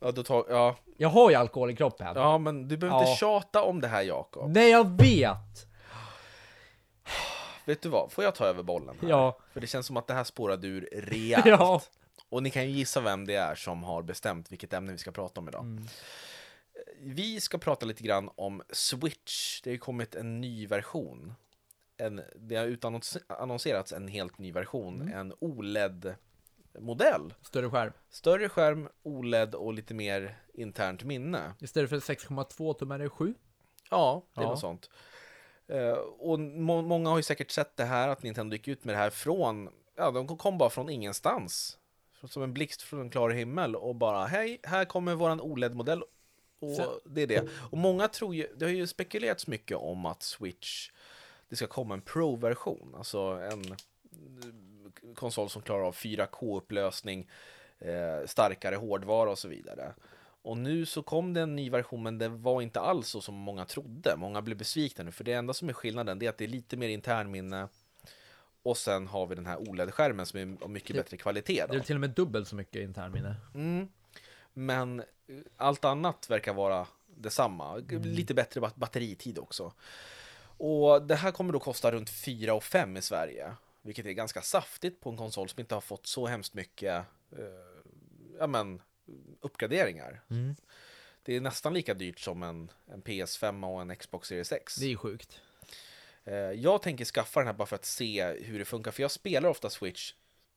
Ja, 0.00 0.10
då 0.10 0.22
tar, 0.22 0.44
ja, 0.48 0.76
Jag 0.96 1.08
har 1.08 1.30
ju 1.30 1.36
alkohol 1.36 1.70
i 1.70 1.76
kroppen. 1.76 2.06
ja, 2.14 2.38
men 2.38 2.68
du 2.68 2.76
behöver 2.76 2.98
inte 2.98 3.10
Ja. 3.10 3.16
tjata 3.16 3.62
om 3.62 3.80
det 3.80 3.88
här 3.88 4.02
Jakob. 4.02 4.50
Nej, 4.50 4.70
jag 4.70 5.00
vet! 5.02 5.66
Vet 7.64 7.82
du 7.82 7.88
vad, 7.88 8.12
får 8.12 8.24
jag 8.24 8.34
ta 8.34 8.44
över 8.44 8.62
bollen 8.62 8.96
här? 9.02 9.08
Ja. 9.08 9.38
För 9.52 9.60
det 9.60 9.66
känns 9.66 9.86
som 9.86 9.96
att 9.96 10.06
det 10.06 10.14
här 10.14 10.24
spårade 10.24 10.66
ur 10.66 10.88
rejält. 10.92 11.46
Ja. 11.46 11.80
Och 12.28 12.42
ni 12.42 12.50
kan 12.50 12.64
ju 12.64 12.70
gissa 12.70 13.00
vem 13.00 13.26
det 13.26 13.34
är 13.34 13.54
som 13.54 13.82
har 13.84 14.02
bestämt 14.02 14.52
vilket 14.52 14.72
ämne 14.72 14.92
vi 14.92 14.98
ska 14.98 15.10
prata 15.10 15.40
om 15.40 15.48
idag. 15.48 15.80
Vi 17.00 17.40
ska 17.40 17.58
prata 17.58 17.86
lite 17.86 18.02
grann 18.02 18.30
om 18.36 18.62
Switch. 18.70 19.60
Det 19.62 19.70
har 19.70 19.72
ju 19.72 19.78
kommit 19.78 20.14
en 20.14 20.40
ny 20.40 20.66
version. 20.66 21.34
En, 21.96 22.22
det 22.36 22.56
har 22.56 22.64
utannonserats 22.64 23.92
en 23.92 24.08
helt 24.08 24.38
ny 24.38 24.52
version. 24.52 25.00
Mm. 25.02 25.18
En 25.18 25.32
OLED-modell. 25.40 27.34
Större 27.42 27.70
skärm. 27.70 27.92
Större 28.10 28.48
skärm, 28.48 28.88
OLED 29.02 29.54
och 29.54 29.72
lite 29.74 29.94
mer 29.94 30.38
internt 30.54 31.04
minne. 31.04 31.52
Istället 31.60 31.90
för 31.90 31.96
6,2 32.00 32.74
tum 32.74 32.90
är 32.90 32.98
det 32.98 33.08
7. 33.08 33.34
Ja, 33.90 34.22
det 34.34 34.40
är 34.40 34.44
Ja. 34.44 34.50
något 34.50 34.60
sånt. 34.60 34.90
Eh, 35.68 35.90
och 35.98 36.40
må 36.40 36.82
många 36.82 37.10
har 37.10 37.16
ju 37.16 37.22
säkert 37.22 37.50
sett 37.50 37.76
det 37.76 37.84
här, 37.84 38.08
att 38.08 38.22
Nintendo 38.22 38.56
gick 38.56 38.68
ut 38.68 38.84
med 38.84 38.94
det 38.94 38.98
här 38.98 39.10
från, 39.10 39.68
ja, 39.96 40.10
de 40.10 40.38
kom 40.38 40.58
bara 40.58 40.70
från 40.70 40.90
ingenstans. 40.90 41.78
Som 42.24 42.42
en 42.42 42.52
blixt 42.54 42.82
från 42.82 43.00
en 43.00 43.10
klar 43.10 43.30
himmel 43.30 43.76
och 43.76 43.94
bara, 43.94 44.26
hej, 44.26 44.60
här 44.62 44.84
kommer 44.84 45.14
våran 45.14 45.40
OLED-modell. 45.40 46.02
Och 46.58 46.70
Så- 46.76 47.00
det 47.04 47.22
är 47.22 47.26
det. 47.26 47.48
Och 47.70 47.78
många 47.78 48.08
tror 48.08 48.34
ju, 48.34 48.46
det 48.56 48.64
har 48.64 48.72
ju 48.72 48.86
spekulerats 48.86 49.46
mycket 49.46 49.76
om 49.76 50.06
att 50.06 50.22
Switch, 50.22 50.90
det 51.48 51.56
ska 51.56 51.66
komma 51.66 51.94
en 51.94 52.00
Pro-version, 52.00 52.94
alltså 52.98 53.18
en 53.20 53.72
eh, 53.72 55.14
konsol 55.14 55.50
som 55.50 55.62
klarar 55.62 55.82
av 55.82 55.94
4K-upplösning, 55.94 57.28
eh, 57.78 58.26
starkare 58.26 58.76
hårdvara 58.76 59.30
och 59.30 59.38
så 59.38 59.48
vidare. 59.48 59.94
Och 60.42 60.58
nu 60.58 60.86
så 60.86 61.02
kom 61.02 61.34
det 61.34 61.40
en 61.40 61.56
ny 61.56 61.70
version, 61.70 62.02
men 62.02 62.18
det 62.18 62.28
var 62.28 62.62
inte 62.62 62.80
alls 62.80 63.08
så 63.08 63.20
som 63.20 63.34
många 63.34 63.64
trodde. 63.64 64.16
Många 64.16 64.42
blev 64.42 64.56
besvikna 64.58 65.04
nu, 65.04 65.12
för 65.12 65.24
det 65.24 65.32
enda 65.32 65.54
som 65.54 65.68
är 65.68 65.72
skillnaden 65.72 66.18
det 66.18 66.26
är 66.26 66.30
att 66.30 66.38
det 66.38 66.44
är 66.44 66.48
lite 66.48 66.76
mer 66.76 66.88
internminne. 66.88 67.68
Och 68.62 68.76
sen 68.76 69.06
har 69.06 69.26
vi 69.26 69.34
den 69.34 69.46
här 69.46 69.56
OLED-skärmen 69.58 70.26
som 70.26 70.38
är 70.40 70.62
av 70.64 70.70
mycket 70.70 70.96
Det- 70.96 71.02
bättre 71.02 71.16
kvalitet. 71.16 71.64
Det 71.68 71.74
är 71.74 71.78
Då. 71.78 71.84
till 71.84 71.94
och 71.96 72.00
med 72.00 72.10
dubbelt 72.10 72.48
så 72.48 72.56
mycket 72.56 72.82
internminne. 72.82 73.34
Mm. 73.54 73.88
Men 74.52 75.02
allt 75.56 75.84
annat 75.84 76.30
verkar 76.30 76.52
vara 76.54 76.86
detsamma. 77.06 77.76
Lite 77.76 78.34
bättre 78.34 78.60
bat- 78.60 78.76
batteritid 78.76 79.38
också. 79.38 79.72
Och 80.60 81.02
det 81.02 81.14
här 81.14 81.30
kommer 81.30 81.52
då 81.52 81.58
kosta 81.60 81.90
runt 81.92 82.10
4 82.10 82.54
och 82.54 82.64
5 82.64 82.96
i 82.96 83.02
Sverige. 83.02 83.52
Vilket 83.82 84.06
är 84.06 84.10
ganska 84.12 84.42
saftigt 84.42 85.00
på 85.00 85.10
en 85.10 85.16
konsol 85.16 85.48
som 85.48 85.60
inte 85.60 85.74
har 85.74 85.80
fått 85.80 86.06
så 86.06 86.26
hemskt 86.26 86.54
mycket 86.54 87.04
eh, 87.32 87.44
ja, 88.38 88.46
men, 88.46 88.82
uppgraderingar. 89.40 90.20
Mm. 90.30 90.54
Det 91.22 91.36
är 91.36 91.40
nästan 91.40 91.74
lika 91.74 91.94
dyrt 91.94 92.18
som 92.20 92.42
en, 92.42 92.70
en 92.86 93.02
PS5 93.02 93.72
och 93.74 93.80
en 93.80 93.96
Xbox 93.96 94.28
Series 94.28 94.52
X. 94.52 94.76
Det 94.76 94.84
är 94.84 94.88
ju 94.90 94.96
sjukt. 94.96 95.40
Eh, 96.24 96.34
Jag 96.34 96.82
tänker 96.82 97.04
skaffa 97.04 97.40
den 97.40 97.46
här 97.46 97.54
bara 97.54 97.66
för 97.66 97.76
att 97.76 97.84
se 97.84 98.32
hur 98.32 98.58
det 98.58 98.64
funkar, 98.64 98.90
för 98.90 99.02
jag 99.02 99.10
spelar 99.10 99.48
ofta 99.48 99.70
Switch 99.70 100.12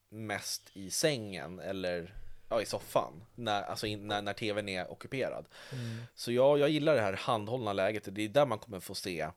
mest 0.10 0.70
i 0.74 0.90
sängen 0.90 1.60
eller 1.60 2.16
ja, 2.52 2.62
i 2.62 2.66
soffan, 2.66 3.24
när, 3.36 3.62
alltså 3.64 3.88
in, 3.88 4.08
när, 4.08 4.22
när 4.22 4.34
tvn 4.34 4.70
är 4.70 4.92
ockuperad. 4.92 5.46
Mm. 5.72 6.04
Så 6.16 6.32
jag, 6.32 6.60
jag 6.60 6.70
gillar 6.70 6.96
det 6.96 7.02
här 7.02 7.14
handhållna 7.14 7.74
läget 7.74 8.08
och 8.08 8.14
det 8.14 8.22
är 8.22 8.30
där 8.30 8.46
man 8.46 8.60
kommer 8.60 8.80
få 8.80 8.96
se 8.96 9.28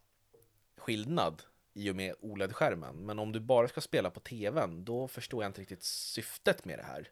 skillnad 0.77 1.43
i 1.75 1.91
och 1.91 1.97
med 1.97 2.15
OLED-skärmen. 2.21 3.07
Men 3.07 3.19
om 3.19 3.33
du 3.33 3.41
bara 3.41 3.69
ska 3.69 3.81
spela 3.81 4.11
på 4.11 4.21
tvn, 4.21 4.85
då 4.85 5.09
förstår 5.09 5.43
jag 5.43 5.49
inte 5.49 5.61
riktigt 5.61 5.83
syftet 5.83 6.65
med 6.65 6.79
det 6.79 6.85
här. 6.85 7.09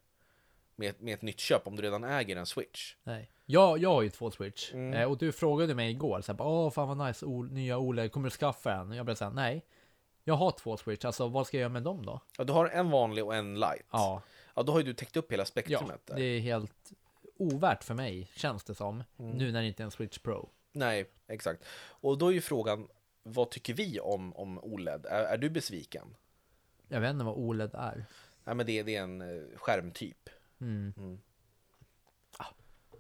Med, 0.77 1.03
med 1.03 1.15
ett 1.15 1.23
nytt 1.23 1.41
köp, 1.41 1.67
om 1.67 1.77
du 1.77 1.83
redan 1.83 2.05
äger 2.05 2.37
en 2.37 2.47
Switch. 2.47 2.95
Nej. 3.03 3.31
Jag, 3.47 3.79
jag 3.79 3.91
har 3.91 4.03
ju 4.03 4.11
två 4.11 4.31
Switch. 4.31 4.73
Mm. 4.73 4.95
Eh, 4.95 5.11
och 5.11 5.19
du 5.19 5.33
frågade 5.33 5.75
mig 5.75 5.91
igår, 5.91 6.21
så 6.21 6.33
här, 6.33 6.43
åh 6.43 6.71
fan 6.71 6.99
vad 6.99 7.07
nice, 7.07 7.27
o- 7.27 7.43
nya 7.43 7.79
OLED, 7.79 8.13
kommer 8.13 8.31
du 8.31 8.37
skaffa 8.37 8.73
en? 8.73 8.91
Och 8.91 8.97
jag 8.97 9.05
blev 9.05 9.15
såhär, 9.15 9.33
nej. 9.33 9.65
Jag 10.25 10.35
har 10.35 10.51
två 10.51 10.77
Switch, 10.77 11.05
alltså 11.05 11.29
vad 11.29 11.47
ska 11.47 11.57
jag 11.57 11.61
göra 11.61 11.73
med 11.73 11.83
dem 11.83 12.07
då? 12.07 12.21
Ja, 12.39 12.45
du 12.45 12.53
har 12.53 12.67
en 12.67 12.91
vanlig 12.91 13.25
och 13.25 13.35
en 13.35 13.61
light. 13.61 13.87
Ja, 13.91 14.23
Ja, 14.55 14.63
då 14.63 14.73
har 14.73 14.79
ju 14.79 14.85
du 14.85 14.95
täckt 14.95 15.17
upp 15.17 15.33
hela 15.33 15.41
ja 15.41 15.47
spektrumet 15.47 16.07
där. 16.07 16.17
det 16.17 16.23
är 16.23 16.41
helt 16.41 16.93
ovärt 17.37 17.85
för 17.85 17.95
mig, 17.95 18.31
känns 18.35 18.65
det 18.65 18.75
som. 18.75 19.05
Mm. 19.19 19.31
Nu 19.31 19.53
när 19.53 19.61
det 19.61 19.67
inte 19.67 19.83
är 19.83 19.85
en 19.85 19.91
Switch 19.91 20.19
Pro. 20.19 20.49
Nej, 20.73 21.11
exakt. 21.27 21.65
Och 21.85 22.19
då 22.19 22.29
är 22.29 22.33
ju 22.33 22.41
frågan, 22.41 22.89
vad 23.23 23.51
tycker 23.51 23.75
vi 23.75 24.01
om, 24.01 24.37
om 24.37 24.59
OLED? 24.59 25.07
Är, 25.07 25.25
är 25.25 25.39
du 25.39 25.51
besviken? 25.51 26.17
Jag 26.89 27.01
vet 27.01 27.11
inte 27.11 27.25
vad 27.25 27.37
OLED 27.37 27.75
är. 27.75 28.05
Nej, 28.45 28.55
men 28.55 28.67
det, 28.67 28.83
det 28.83 28.97
är 28.97 29.03
en 29.03 29.21
eh, 29.21 29.43
skärmtyp. 29.57 30.29
Mm. 30.61 30.95
Mm. 30.97 31.21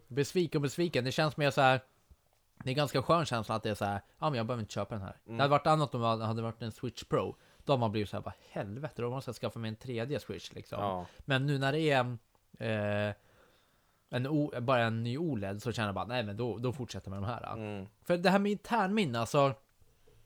Besviken 0.08 0.58
och 0.58 0.62
besviken, 0.62 1.04
det 1.04 1.12
känns 1.12 1.36
mer 1.36 1.50
så 1.50 1.60
här. 1.60 1.80
Det 2.64 2.70
är 2.70 2.74
ganska 2.74 3.02
skön 3.02 3.24
känsla 3.24 3.54
att 3.54 3.62
det 3.62 3.70
är 3.70 3.74
så 3.74 3.84
här, 3.84 4.00
ja 4.18 4.30
men 4.30 4.36
jag 4.36 4.46
behöver 4.46 4.60
inte 4.60 4.72
köpa 4.72 4.94
den 4.94 5.04
här. 5.04 5.16
Mm. 5.26 5.36
Det 5.36 5.42
hade 5.42 5.50
varit 5.50 5.66
annat 5.66 5.94
om 5.94 6.00
det 6.00 6.26
hade 6.26 6.42
varit 6.42 6.62
en 6.62 6.72
Switch 6.72 7.04
Pro. 7.04 7.36
Då 7.64 7.72
har 7.72 7.78
man 7.78 7.92
blivit 7.92 8.08
så 8.08 8.16
här, 8.16 8.22
bara 8.22 8.34
helvete, 8.50 9.02
då 9.02 9.10
måste 9.10 9.28
jag 9.28 9.36
skaffa 9.36 9.58
mig 9.58 9.68
en 9.68 9.76
tredje 9.76 10.20
Switch 10.20 10.52
liksom. 10.52 10.80
Ja. 10.80 11.06
Men 11.18 11.46
nu 11.46 11.58
när 11.58 11.72
det 11.72 11.90
är 11.90 12.16
eh, 12.58 13.14
en 14.10 14.26
o, 14.26 14.60
bara 14.60 14.82
en 14.84 15.02
ny 15.02 15.18
OLED 15.18 15.62
så 15.62 15.72
känner 15.72 15.88
jag 15.88 15.94
bara, 15.94 16.06
nej 16.06 16.22
men 16.22 16.36
då, 16.36 16.58
då 16.58 16.72
fortsätter 16.72 17.10
jag 17.10 17.20
med 17.20 17.28
de 17.28 17.32
här. 17.32 17.52
Mm. 17.56 17.86
För 18.02 18.16
det 18.16 18.30
här 18.30 18.38
med 18.38 18.52
internminne, 18.52 19.20
alltså, 19.20 19.54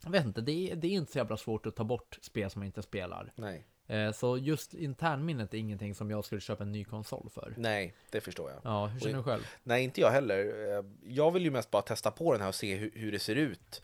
jag 0.05 0.11
vet 0.11 0.25
inte, 0.25 0.41
det 0.41 0.71
är, 0.71 0.77
det 0.77 0.87
är 0.87 0.91
inte 0.91 1.13
så 1.13 1.19
jävla 1.19 1.37
svårt 1.37 1.67
att 1.67 1.77
ta 1.77 1.85
bort 1.85 2.19
spel 2.23 2.51
som 2.51 2.61
man 2.61 2.67
inte 2.67 2.83
spelar. 2.83 3.33
Nej. 3.35 3.67
Eh, 3.87 4.13
så 4.13 4.39
just 4.39 4.75
internminnet 4.75 5.55
är 5.55 5.59
ingenting 5.59 5.95
som 5.95 6.11
jag 6.11 6.25
skulle 6.25 6.41
köpa 6.41 6.63
en 6.65 6.73
ny 6.73 6.85
konsol 6.85 7.31
för. 7.35 7.55
Nej, 7.57 7.95
det 8.11 8.21
förstår 8.21 8.51
jag. 8.51 8.61
Ja, 8.65 8.87
hur 8.87 9.01
känner 9.01 9.17
du 9.17 9.23
själv? 9.23 9.43
Nej, 9.63 9.85
inte 9.85 10.01
jag 10.01 10.11
heller. 10.11 10.39
Eh, 10.79 10.85
Jag 11.03 11.31
vill 11.31 11.45
ju 11.45 11.51
mest 11.51 11.71
bara 11.71 11.83
testa 11.83 12.11
på 12.11 12.33
den 12.33 12.41
här 12.43 12.49
och 12.49 12.55
se 12.55 12.77
hur, 12.77 12.91
hur 12.95 13.13
det 13.13 13.19
ser 13.19 13.37
ut. 13.37 13.83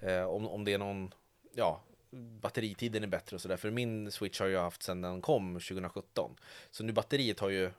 Eh, 0.00 0.22
om, 0.22 0.48
om 0.48 0.64
det 0.64 0.72
är 0.72 0.78
någon, 0.78 1.14
ja, 1.54 1.80
batteritiden 2.12 3.02
är 3.02 3.06
bättre 3.06 3.36
och 3.36 3.40
sådär. 3.40 3.56
För 3.56 3.70
min 3.70 4.10
Switch 4.10 4.40
har 4.40 4.46
jag 4.46 4.62
haft 4.62 4.82
sedan 4.82 5.00
den 5.00 5.20
kom 5.20 5.54
2017. 5.54 6.36
Så 6.70 6.84
nu 6.84 6.92
batteriet 6.92 7.40
har 7.40 7.48
ju 7.48 7.70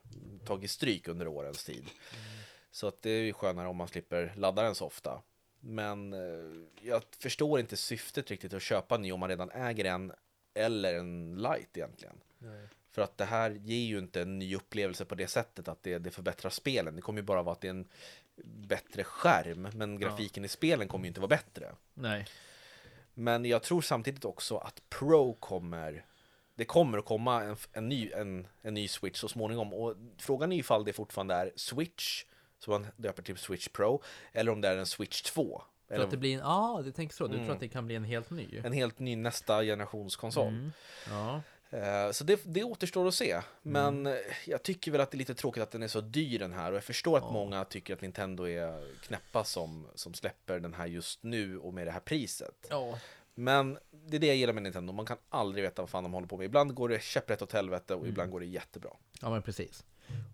tagit 0.45 0.71
stryk 0.71 1.07
under 1.07 1.27
årens 1.27 1.63
tid. 1.63 1.85
Så 2.71 2.87
att 2.87 3.01
det 3.01 3.09
är 3.09 3.21
ju 3.21 3.33
skönare 3.33 3.67
om 3.67 3.77
man 3.77 3.87
slipper 3.87 4.33
ladda 4.35 4.61
den 4.61 4.75
så 4.75 4.85
ofta. 4.85 5.21
Men 5.59 6.13
eh, 6.13 6.65
jag 6.81 7.03
förstår 7.19 7.59
inte 7.59 7.77
syftet 7.77 8.31
riktigt 8.31 8.53
att 8.53 8.61
köpa 8.61 8.95
en 8.95 9.01
ny 9.01 9.11
om 9.11 9.19
man 9.19 9.29
redan 9.29 9.51
äger 9.51 9.85
en 9.85 10.13
eller 10.53 10.93
en 10.93 11.35
light 11.35 11.77
egentligen. 11.77 12.15
För 12.91 13.01
att 13.01 13.17
det 13.17 13.25
här 13.25 13.51
ger 13.51 13.85
ju 13.85 13.99
inte 13.99 14.21
en 14.21 14.39
ny 14.39 14.55
upplevelse 14.55 15.05
på 15.05 15.15
det 15.15 15.27
sättet 15.27 15.67
att 15.67 15.83
det, 15.83 15.97
det 15.97 16.11
förbättrar 16.11 16.49
spelen. 16.49 16.95
Det 16.95 17.01
kommer 17.01 17.19
ju 17.19 17.25
bara 17.25 17.43
vara 17.43 17.53
att 17.53 17.61
det 17.61 17.67
är 17.67 17.69
en 17.69 17.87
bättre 18.45 19.03
skärm, 19.03 19.67
men 19.73 19.99
grafiken 19.99 20.45
i 20.45 20.47
spelen 20.47 20.87
kommer 20.87 21.05
ju 21.05 21.07
inte 21.07 21.19
vara 21.19 21.29
bättre. 21.29 21.75
Nej. 21.93 22.27
Men 23.21 23.45
jag 23.45 23.63
tror 23.63 23.81
samtidigt 23.81 24.25
också 24.25 24.57
att 24.57 24.81
Pro 24.89 25.33
kommer 25.33 26.05
det 26.55 26.65
kommer 26.65 26.97
att 26.97 27.05
komma 27.05 27.43
en, 27.43 27.55
en, 27.73 27.89
ny, 27.89 28.11
en, 28.11 28.47
en 28.61 28.73
ny 28.73 28.87
Switch 28.87 29.19
så 29.19 29.27
småningom 29.27 29.73
och 29.73 29.95
frågan 30.17 30.51
är 30.51 30.57
ifall 30.57 30.85
det 30.85 30.93
fortfarande 30.93 31.35
är 31.35 31.51
Switch 31.55 32.25
som 32.59 32.71
man 32.71 32.87
döper 32.97 33.23
till 33.23 33.37
Switch 33.37 33.67
Pro 33.67 34.01
eller 34.31 34.51
om 34.51 34.61
det 34.61 34.67
är 34.67 34.77
en 34.77 34.85
Switch 34.85 35.21
2 35.21 35.61
För 35.87 35.95
eller 35.95 36.05
att 36.05 36.11
det 36.11 36.17
blir 36.17 36.33
en, 36.33 36.39
ja, 36.39 36.45
ah, 36.79 36.81
du 36.81 36.91
tänker 36.91 37.15
så. 37.15 37.27
Du 37.27 37.33
Mm. 37.33 37.45
tror 37.45 37.53
att 37.55 37.59
det 37.59 37.67
kan 37.67 37.85
bli 37.85 37.95
en 37.95 38.03
helt 38.03 38.29
ny? 38.29 38.61
en 38.63 38.73
helt 38.73 38.99
ny 38.99 39.15
nästa 39.15 39.63
generationskonsol. 39.63 40.47
Mm. 40.47 40.71
Ja. 41.09 41.41
Eh, 41.71 42.11
Så 42.11 42.23
det, 42.23 42.41
det 42.45 42.63
återstår 42.63 43.07
att 43.07 43.13
se. 43.13 43.41
Men 43.61 44.05
eh, 44.07 44.13
jag 44.45 44.63
tycker 44.63 44.91
väl 44.91 45.01
att 45.01 45.11
det 45.11 45.15
är 45.15 45.19
lite 45.19 45.35
tråkigt 45.35 45.63
att 45.63 45.71
den 45.71 45.83
är 45.83 45.87
så 45.87 46.01
dyr 46.01 46.39
den 46.39 46.53
här. 46.53 46.71
Och 46.71 46.75
jag 46.77 46.83
förstår 46.83 47.17
att 47.17 47.23
Ja. 47.23 47.31
många 47.31 47.65
tycker 47.65 47.93
att 47.93 48.01
Nintendo 48.01 48.47
är 48.47 48.93
knäppa 49.01 49.43
som, 49.43 49.87
som 49.95 50.13
släpper 50.13 50.59
den 50.59 50.73
här 50.73 50.85
just 50.85 51.23
nu 51.23 51.57
och 51.59 51.73
med 51.73 51.87
det 51.87 51.91
här 51.91 51.99
priset. 51.99 52.67
Ja. 52.69 52.99
Men 53.35 53.77
det 53.91 54.17
är 54.17 54.19
det 54.21 54.27
jag 54.27 54.35
gillar 54.35 54.53
med 54.53 54.63
Nintendo. 54.63 54.93
Man 54.93 55.05
kan 55.05 55.17
aldrig 55.29 55.63
veta 55.63 55.81
vad 55.81 55.89
fan 55.89 56.03
de 56.03 56.13
håller 56.13 56.27
på 56.27 56.37
med. 56.37 56.45
Ibland 56.45 56.73
går 56.73 56.89
det 56.89 57.01
käpprätt 57.03 57.41
åt 57.41 57.51
helvete 57.51 57.95
och 57.95 58.07
ibland 58.07 58.31
går 58.31 58.39
det 58.39 58.45
jättebra. 58.45 58.89
Ja 59.21 59.29
men 59.29 59.41
precis. 59.41 59.83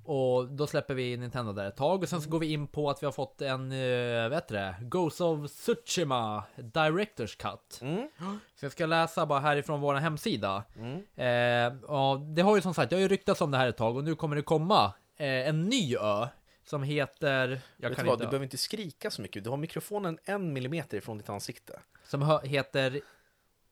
Och 0.03 0.47
då 0.47 0.67
släpper 0.67 0.93
vi 0.93 1.17
Nintendo 1.17 1.53
där 1.53 1.67
ett 1.67 1.75
tag 1.75 2.03
och 2.03 2.09
sen 2.09 2.21
så 2.21 2.29
går 2.29 2.39
vi 2.39 2.51
in 2.51 2.67
på 2.67 2.89
att 2.89 3.03
vi 3.03 3.05
har 3.05 3.11
fått 3.11 3.41
en, 3.41 3.71
uh, 3.71 4.29
vet 4.29 4.47
du 4.47 4.55
det? 4.55 4.75
Ghost 4.81 5.21
of 5.21 5.51
Tsushima 5.51 6.43
Directors 6.55 7.35
Cut. 7.35 7.79
Mm. 7.81 8.07
Så 8.55 8.65
jag 8.65 8.71
ska 8.71 8.85
läsa 8.85 9.25
bara 9.25 9.39
härifrån 9.39 9.81
vår 9.81 9.95
hemsida. 9.95 10.63
Mm. 10.75 11.03
Eh, 11.15 11.79
ja, 11.87 12.21
det 12.35 12.41
har 12.41 12.55
ju 12.55 12.61
som 12.61 12.73
sagt, 12.73 12.89
det 12.89 12.95
har 12.95 13.01
ju 13.01 13.07
ryktats 13.07 13.41
om 13.41 13.51
det 13.51 13.57
här 13.57 13.67
ett 13.67 13.77
tag 13.77 13.97
och 13.97 14.03
nu 14.03 14.15
kommer 14.15 14.35
det 14.35 14.41
komma 14.41 14.93
eh, 15.17 15.47
en 15.47 15.65
ny 15.65 15.95
ö 15.95 16.27
som 16.65 16.83
heter, 16.83 17.61
jag 17.77 17.89
Vet 17.89 17.95
kan 17.95 18.05
du 18.05 18.09
vad, 18.09 18.15
inte, 18.15 18.25
du 18.25 18.29
behöver 18.29 18.45
inte 18.45 18.57
skrika 18.57 19.11
så 19.11 19.21
mycket. 19.21 19.43
Du 19.43 19.49
har 19.49 19.57
mikrofonen 19.57 20.19
en 20.23 20.53
millimeter 20.53 20.97
ifrån 20.97 21.17
ditt 21.17 21.29
ansikte. 21.29 21.79
som 22.03 22.39
heter 22.43 23.01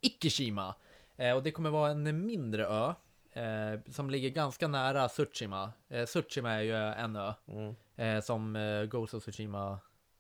Ikishima. 0.02 0.76
Eh, 1.18 1.36
och 1.36 1.44
det 1.44 1.52
kommer 1.52 1.70
vara 1.70 1.92
en 1.92 2.26
mindre 2.26 2.66
ö 2.66 2.94
eh, 3.36 3.80
som 3.92 4.10
ligger 4.10 4.30
ganska 4.30 4.68
nära 4.68 5.08
Tsushima. 5.10 5.72
Eh, 5.90 6.06
Tsushima 6.06 6.52
är 6.52 6.62
ju 6.62 6.76
en 6.76 7.16
ö 7.16 7.34
Mm. 7.48 7.76
eh, 7.96 8.22
som 8.24 8.56
eh, 8.56 8.84
Ghost 8.84 9.14
of 9.14 9.24
Tsushima. 9.24 9.80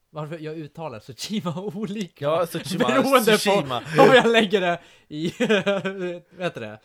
Varför 0.09 0.37
jag 0.39 0.57
uttalar 0.57 0.99
Tsushima 0.99 1.61
olika? 1.75 2.25
Ja, 2.25 2.45
Tsushima, 2.45 2.87
Beroende 2.87 3.37
Tsushima. 3.37 3.81
på 3.95 4.01
om 4.03 4.09
jag 4.15 4.27
lägger 4.31 4.61
det 4.61 4.79
i, 5.07 5.27
vet 6.37 6.53
det? 6.55 6.79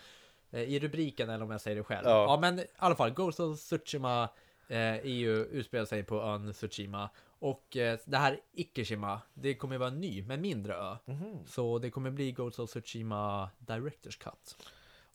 Eh, 0.51 0.61
I 0.63 0.79
rubriken 0.81 1.31
eller 1.31 1.45
om 1.45 1.51
jag 1.51 1.61
säger 1.61 1.77
det 1.77 1.85
själv. 1.85 2.07
Ja. 2.07 2.25
Ja, 2.25 2.39
men 2.41 2.59
i 2.59 2.67
alla 2.77 2.95
fall, 2.95 3.11
Ghost 3.11 3.41
of 3.41 3.59
Tsushima 3.61 4.29
eh, 4.69 4.77
är 4.79 5.05
ju, 5.05 5.45
utspelar 5.45 5.85
sig 5.85 6.03
på 6.03 6.23
ön 6.23 6.53
Tsushima. 6.53 7.11
Och 7.39 7.77
eh, 7.77 7.99
det 8.05 8.17
här 8.17 8.41
Ikishima, 8.53 9.21
det 9.35 9.55
kommer 9.55 9.79
vara 9.79 9.89
en 9.89 10.01
ny, 10.01 10.23
men 10.23 10.41
mindre 10.41 10.75
ö. 10.75 10.97
Mhm. 11.05 11.39
Så 11.47 11.79
det 11.79 11.91
kommer 11.91 12.11
bli 12.11 12.33
Ghost 12.33 12.59
of 12.59 12.71
Tsushima 12.71 13.51
Directors 13.59 14.17
Cut. 14.17 14.57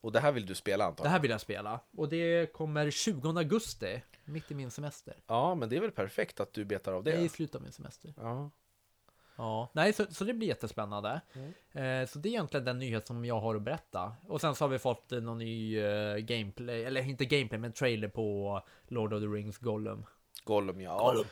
Och 0.06 0.12
det 0.12 0.20
här 0.20 0.32
vill 0.32 0.46
du 0.46 0.56
spela 0.56 0.84
Det 0.84 0.88
antagligen? 0.88 1.12
här 1.12 1.20
vill 1.20 1.32
jag 1.32 1.42
spela. 1.42 1.80
Och 1.98 2.10
det 2.10 2.54
kommer 2.54 2.92
20 2.92 3.38
augusti, 3.38 4.04
mitt 4.26 4.52
i 4.52 4.56
min 4.56 4.72
semester. 4.72 5.16
Ja, 5.28 5.56
men 5.56 5.70
det 5.70 5.76
är 5.78 5.82
väl 5.82 5.92
perfekt 5.92 6.40
att 6.40 6.54
du 6.54 6.66
betar 6.66 6.94
av 6.94 7.04
Det 7.04 7.12
är 7.12 7.20
i 7.20 7.24
det. 7.24 7.30
slutet 7.30 7.56
av 7.56 7.62
min 7.62 7.72
semester. 7.72 8.14
Ja. 8.18 8.52
Ja, 9.36 9.70
nej, 9.74 9.94
så, 9.94 10.06
så 10.10 10.24
det 10.24 10.34
blir 10.34 10.48
jättespännande. 10.48 11.22
Mm. 11.34 12.02
Eh, 12.04 12.08
så 12.08 12.20
det 12.20 12.30
är 12.30 12.32
egentligen 12.32 12.66
den 12.66 12.80
nyhet 12.80 13.08
som 13.08 13.26
jag 13.26 13.40
har 13.40 13.56
att 13.56 13.62
berätta. 13.62 14.14
Och 14.28 14.42
sen 14.42 14.56
så 14.56 14.64
har 14.64 14.70
vi 14.70 14.80
fått 14.80 15.12
eh, 15.12 15.20
någon 15.22 15.38
ny 15.38 15.80
eh, 15.80 16.16
gameplay, 16.18 16.84
eller 16.84 17.02
inte 17.02 17.26
gameplay, 17.26 17.60
men 17.60 17.74
trailer 17.74 18.08
på 18.08 18.62
Lord 18.88 19.14
of 19.14 19.22
the 19.22 19.28
Rings 19.28 19.58
Gollum. 19.58 20.06
Gollum, 20.44 20.82
ja. 20.82 20.98
Gollum. 20.98 21.26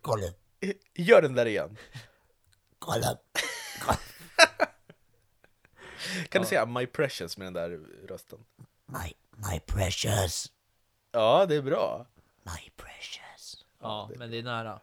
Gollum. 0.00 0.32
Gör 0.94 1.22
den 1.22 1.34
där 1.34 1.46
igen. 1.46 1.76
Gollum. 2.78 3.16
Kan 6.28 6.42
du 6.42 6.48
säga 6.48 6.66
My 6.66 6.86
Precious 6.86 7.38
med 7.38 7.46
den 7.46 7.52
där 7.52 7.80
rösten? 8.08 8.38
My, 8.86 9.12
my 9.52 9.60
precious. 9.60 10.52
Ja, 11.12 11.46
det 11.46 11.54
är 11.56 11.62
bra. 11.62 12.06
My 12.42 12.70
precious. 12.76 13.64
Ja, 13.80 14.08
det- 14.12 14.18
men 14.18 14.30
det 14.30 14.38
är 14.38 14.42
nära. 14.42 14.80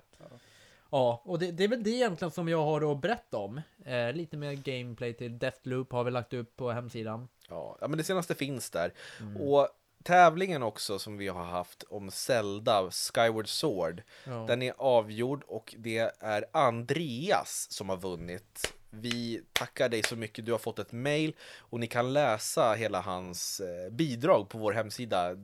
Ja, 0.94 1.22
och 1.26 1.40
det, 1.40 1.52
det 1.52 1.64
är 1.64 1.68
väl 1.68 1.84
det 1.84 1.90
egentligen 1.90 2.32
som 2.32 2.48
jag 2.50 2.64
har 2.64 2.92
att 2.92 3.02
berätta 3.02 3.38
om. 3.38 3.62
Eh, 3.86 4.14
lite 4.14 4.38
mer 4.38 4.54
gameplay 4.54 5.14
till 5.14 5.40
Deathloop 5.40 5.92
har 5.92 6.04
vi 6.04 6.12
lagt 6.12 6.34
upp 6.34 6.56
på 6.56 6.72
hemsidan. 6.72 7.28
Ja, 7.50 7.78
ja, 7.82 7.88
men 7.88 7.98
det 7.98 8.04
senaste 8.04 8.36
finns 8.36 8.70
där. 8.70 8.94
Mm. 9.20 9.38
Och 9.38 9.68
tävlingen 10.04 10.64
också 10.64 11.00
som 11.00 11.18
vi 11.18 11.28
har 11.28 11.44
haft 11.46 11.84
om 11.84 12.12
Zelda, 12.12 12.92
Skyward 12.92 13.48
Sword, 13.48 14.04
Ja. 14.26 14.32
den 14.48 14.62
är 14.62 14.74
avgjord 14.78 15.44
och 15.48 15.76
det 15.78 16.12
är 16.20 16.46
Andreas 16.54 17.68
som 17.72 17.90
har 17.90 17.98
vunnit. 17.98 18.74
Vi 18.94 19.42
tackar 19.54 19.90
dig 19.90 20.04
så 20.04 20.16
mycket, 20.16 20.46
du 20.46 20.52
har 20.52 20.60
fått 20.60 20.80
ett 20.80 20.92
mail 20.92 21.34
och 21.60 21.80
ni 21.80 21.88
kan 21.88 22.14
läsa 22.14 22.74
hela 22.74 23.02
hans 23.02 23.60
eh, 23.60 23.92
bidrag 23.92 24.50
på 24.50 24.58
vår 24.58 24.72
hemsida. 24.74 25.36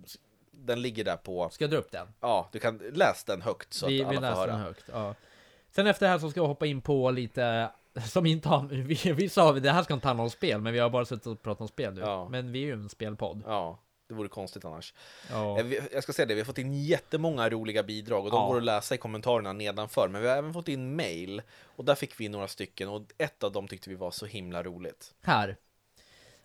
Den 0.51 0.81
ligger 0.81 1.03
där 1.03 1.17
på, 1.17 1.49
Ska 1.49 1.63
jag 1.63 1.71
dra 1.71 1.77
upp 1.77 1.91
den? 1.91 2.07
ja, 2.19 2.49
du 2.51 2.59
kan 2.59 2.77
läsa 2.77 3.23
den 3.31 3.41
högt 3.41 3.73
så 3.73 3.87
vi 3.87 4.03
att 4.03 4.11
vi 4.11 4.17
alla 4.17 4.21
får 4.21 4.21
läser 4.21 4.35
höra. 4.41 4.51
den 4.51 4.59
högt. 4.59 4.83
Ja. 4.91 5.15
Sen 5.71 5.87
efter 5.87 6.05
det 6.05 6.11
här 6.11 6.19
så 6.19 6.31
ska 6.31 6.39
jag 6.39 6.47
hoppa 6.47 6.65
in 6.65 6.81
på 6.81 7.11
lite 7.11 7.69
som 8.05 8.25
inte 8.25 8.49
har, 8.49 8.63
vi, 8.67 9.13
vi 9.13 9.29
sa 9.29 9.51
det 9.51 9.71
här 9.71 9.83
ska 9.83 9.93
inte 9.93 10.07
handla 10.07 10.23
om 10.23 10.29
spel, 10.29 10.61
men 10.61 10.73
vi 10.73 10.79
har 10.79 10.89
bara 10.89 11.05
suttit 11.05 11.27
och 11.27 11.41
pratat 11.41 11.61
om 11.61 11.67
spel 11.67 11.93
nu. 11.93 12.01
Ja. 12.01 12.27
Men 12.29 12.51
vi 12.51 12.61
är 12.61 12.65
ju 12.65 12.73
en 12.73 12.89
spelpodd. 12.89 13.43
Ja, 13.45 13.79
det 14.07 14.13
vore 14.13 14.27
konstigt 14.29 14.65
annars. 14.65 14.93
Ja. 15.31 15.59
Eh, 15.59 15.83
Jag 15.93 16.03
ska 16.03 16.13
säga 16.13 16.25
det, 16.25 16.33
vi 16.33 16.39
har 16.41 16.45
fått 16.45 16.57
in 16.57 16.73
jättemånga 16.73 17.49
roliga 17.49 17.83
bidrag 17.83 18.25
och 18.25 18.31
de 18.31 18.37
Ja. 18.41 18.47
går 18.47 18.57
att 18.57 18.63
läsa 18.63 18.95
i 18.95 18.97
kommentarerna 18.97 19.53
nedanför. 19.53 20.07
Men 20.07 20.21
vi 20.21 20.27
har 20.27 20.35
även 20.37 20.53
fått 20.53 20.67
in 20.67 20.95
mail 20.95 21.41
och 21.63 21.85
där 21.85 21.95
fick 21.95 22.19
vi 22.19 22.29
några 22.29 22.47
stycken 22.47 22.89
och 22.89 23.01
ett 23.17 23.43
av 23.43 23.51
dem 23.51 23.67
tyckte 23.67 23.89
vi 23.89 23.95
var 23.95 24.11
så 24.11 24.25
himla 24.25 24.63
roligt. 24.63 25.13
Här. 25.21 25.57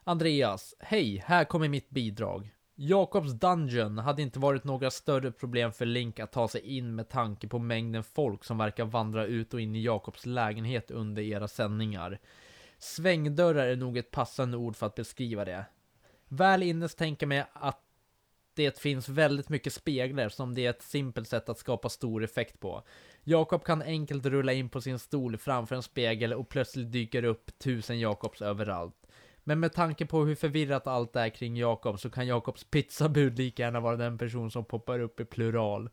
Andreas, 0.05 0.75
hej, 0.81 1.23
här 1.27 1.45
kommer 1.45 1.69
mitt 1.69 1.91
bidrag. 1.91 2.51
Jakobs 2.75 3.33
Dungeon 3.33 3.99
hade 3.99 4.23
inte 4.23 4.39
varit 4.39 4.65
några 4.65 4.91
större 4.91 5.33
problem 5.33 5.73
för 5.73 5.87
Link 5.87 6.19
att 6.21 6.33
ta 6.33 6.49
sig 6.49 6.61
in 6.77 6.95
med 6.95 7.09
tanke 7.09 7.49
på 7.49 7.59
mängden 7.59 8.05
folk 8.05 8.45
som 8.45 8.59
verkar 8.59 8.85
vandra 8.85 9.27
ut 9.27 9.55
och 9.55 9.61
in 9.61 9.77
i 9.77 9.83
Jakobs 9.83 10.27
lägenhet 10.27 10.91
under 10.91 11.23
era 11.23 11.49
sändningar. 11.49 12.19
Svängdörrar 12.79 13.67
är 13.67 13.77
nog 13.77 13.97
ett 13.99 14.11
passande 14.11 14.57
ord 14.57 14.77
för 14.77 14.87
att 14.87 14.95
beskriva 14.95 15.45
det. 15.45 15.65
Väl 16.35 16.63
inne 16.63 16.89
så 16.89 16.97
tänker 16.97 17.27
jag 17.27 17.29
mig 17.29 17.45
att 17.53 17.81
det 18.55 18.79
finns 18.79 19.09
väldigt 19.09 19.49
mycket 19.49 19.73
speglar 19.73 20.29
som 20.29 20.55
det 20.55 20.67
är 20.67 20.71
ett 20.71 20.83
simpelt 20.83 21.29
sätt 21.29 21.49
att 21.49 21.59
skapa 21.59 21.89
stor 21.89 22.25
effekt 22.25 22.61
på. 22.61 22.83
Jakob 23.25 23.65
kan 23.65 23.83
enkelt 23.83 24.27
rulla 24.27 24.53
in 24.53 24.69
på 24.69 24.81
sin 24.81 24.99
stol 24.99 25.37
framför 25.37 25.77
en 25.77 25.83
spegel 25.83 26.33
och 26.33 26.49
plötsligt 26.49 26.93
dyker 26.93 27.25
upp 27.25 27.59
tusen 27.59 28.01
Jakobs 28.01 28.43
överallt. 28.43 29.07
Men 29.45 29.61
med 29.61 29.73
tanke 29.73 30.07
på 30.07 30.25
hur 30.25 30.35
förvirrat 30.35 30.87
allt 30.87 31.17
är 31.17 31.29
kring 31.29 31.57
Jakob 31.57 32.01
så 32.01 32.11
kan 32.11 32.27
Jakobs 32.27 32.65
pizzabud 32.65 33.39
lika 33.39 33.63
gärna 33.63 33.81
vara 33.81 33.97
den 33.97 34.19
person 34.19 34.51
som 34.51 34.65
poppar 34.65 34.99
upp 34.99 35.21
i 35.21 35.25
plural. 35.25 35.91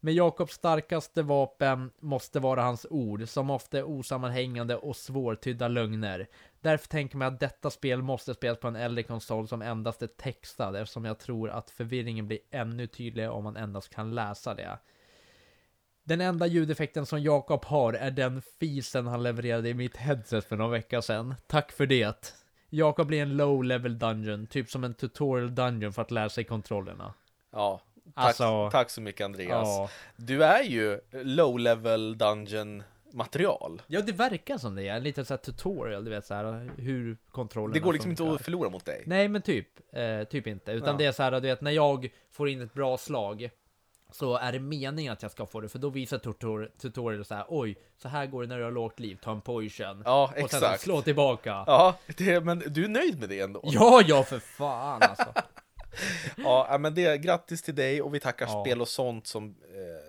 Men 0.00 0.14
Jakobs 0.14 0.54
starkaste 0.54 1.22
vapen 1.22 1.90
måste 2.00 2.40
vara 2.40 2.62
hans 2.62 2.86
ord, 2.90 3.28
som 3.28 3.50
ofta 3.50 3.78
är 3.78 3.88
osammanhängande 3.88 4.76
och 4.76 4.96
svårtydda 4.96 5.68
lögner. 5.68 6.28
Därför 6.60 6.88
tänker 6.88 7.16
man 7.16 7.34
att 7.34 7.40
detta 7.40 7.70
spel 7.70 8.02
måste 8.02 8.34
spelas 8.34 8.58
på 8.58 8.68
en 8.68 8.76
äldre 8.76 9.02
konsol 9.02 9.48
som 9.48 9.62
endast 9.62 10.02
är 10.02 10.06
textad, 10.06 10.76
eftersom 10.80 11.04
jag 11.04 11.18
tror 11.18 11.50
att 11.50 11.70
förvirringen 11.70 12.26
blir 12.26 12.38
ännu 12.50 12.86
tydligare 12.86 13.30
om 13.30 13.44
man 13.44 13.56
endast 13.56 13.94
kan 13.94 14.14
läsa 14.14 14.54
det. 14.54 14.78
Den 16.04 16.20
enda 16.20 16.46
ljudeffekten 16.46 17.06
som 17.06 17.22
Jakob 17.22 17.64
har 17.64 17.92
är 17.92 18.10
den 18.10 18.42
fisen 18.60 19.06
han 19.06 19.22
levererade 19.22 19.68
i 19.68 19.74
mitt 19.74 19.96
headset 19.96 20.44
för 20.44 20.56
några 20.56 20.70
veckor 20.70 21.00
sedan. 21.00 21.34
Tack 21.46 21.72
för 21.72 21.86
det. 21.86 22.34
Jakob 22.70 23.06
blir 23.06 23.22
en 23.22 23.36
low 23.36 23.64
level 23.64 23.98
dungeon, 23.98 24.46
typ 24.46 24.70
som 24.70 24.84
en 24.84 24.94
tutorial 24.94 25.54
dungeon 25.54 25.92
för 25.92 26.02
att 26.02 26.10
lära 26.10 26.28
sig 26.28 26.44
kontrollerna. 26.44 27.14
Ja, 27.50 27.80
tack, 28.14 28.24
Alltså- 28.26 28.70
tack 28.70 28.90
så 28.90 29.00
mycket 29.00 29.24
Andreas. 29.24 29.68
Ja. 29.68 29.90
Du 30.16 30.44
är 30.44 30.62
ju 30.62 31.00
low 31.12 31.58
level 31.58 32.18
dungeon 32.18 32.82
material. 33.12 33.82
ja, 33.86 34.00
det 34.00 34.12
verkar 34.12 34.58
som 34.58 34.74
det 34.74 34.88
är. 34.88 34.96
En 34.96 35.02
liten 35.02 35.24
så 35.24 35.32
här 35.34 35.38
tutorial, 35.38 36.04
du 36.04 36.10
vet 36.10 36.26
så 36.26 36.34
här 36.34 36.70
hur 36.78 37.16
kontrollerna 37.30 37.74
Det 37.74 37.80
går 37.80 37.92
liksom 37.92 38.10
inte 38.10 38.20
funkar. 38.22 38.34
att 38.34 38.42
förlora 38.44 38.70
mot 38.70 38.84
dig. 38.84 39.02
Nej, 39.06 39.28
men 39.28 39.42
typ. 39.42 39.68
Eh, 39.92 40.24
typ 40.24 40.46
inte. 40.46 40.72
Utan 40.72 40.88
Ja. 40.88 40.94
det 40.98 41.04
är 41.04 41.12
så 41.12 41.22
här, 41.22 41.30
du 41.30 41.40
vet, 41.40 41.60
när 41.60 41.70
jag 41.70 42.08
får 42.30 42.48
in 42.48 42.60
ett 42.60 42.74
bra 42.74 42.96
slag 42.98 43.50
så 44.10 44.36
är 44.36 44.52
det 44.52 44.58
meningen 44.60 45.12
att 45.12 45.22
jag 45.22 45.30
ska 45.30 45.46
få 45.46 45.60
det, 45.60 45.68
för 45.68 45.78
då 45.78 45.88
visar 45.90 46.18
tutor 46.18 46.70
tutorial 46.80 47.24
så 47.24 47.34
här, 47.34 47.44
oj, 47.48 47.76
så 48.02 48.08
här 48.08 48.26
går 48.26 48.42
det 48.42 48.48
när 48.48 48.58
du 48.58 48.64
har 48.64 48.70
lågt 48.72 49.00
liv, 49.00 49.18
ta 49.22 49.30
en 49.32 49.40
potion. 49.40 50.02
Ja, 50.04 50.24
Och 50.24 50.50
sen 50.50 50.58
exakt. 50.58 50.80
slå 50.82 51.02
tillbaka. 51.02 51.50
Ja, 51.50 51.64
Ja, 52.06 52.14
det, 52.18 52.40
men 52.44 52.58
du 52.66 52.84
är 52.84 52.88
nöjd 52.88 53.20
med 53.20 53.28
det 53.28 53.40
ändå? 53.40 53.60
ja, 54.06 54.22
för 54.22 54.38
fan 54.38 55.02
alltså. 55.02 55.32
Ja, 56.36 56.66
ja, 56.70 56.78
men 56.78 56.94
det, 56.94 57.18
grattis 57.18 57.62
till 57.62 57.74
dig 57.74 58.02
och 58.02 58.14
vi 58.14 58.20
tackar 58.20 58.46
Ja. 58.46 58.64
Spel 58.64 58.80
och 58.80 58.88
sånt 58.88 59.26
som 59.26 59.48
eh, 59.48 60.07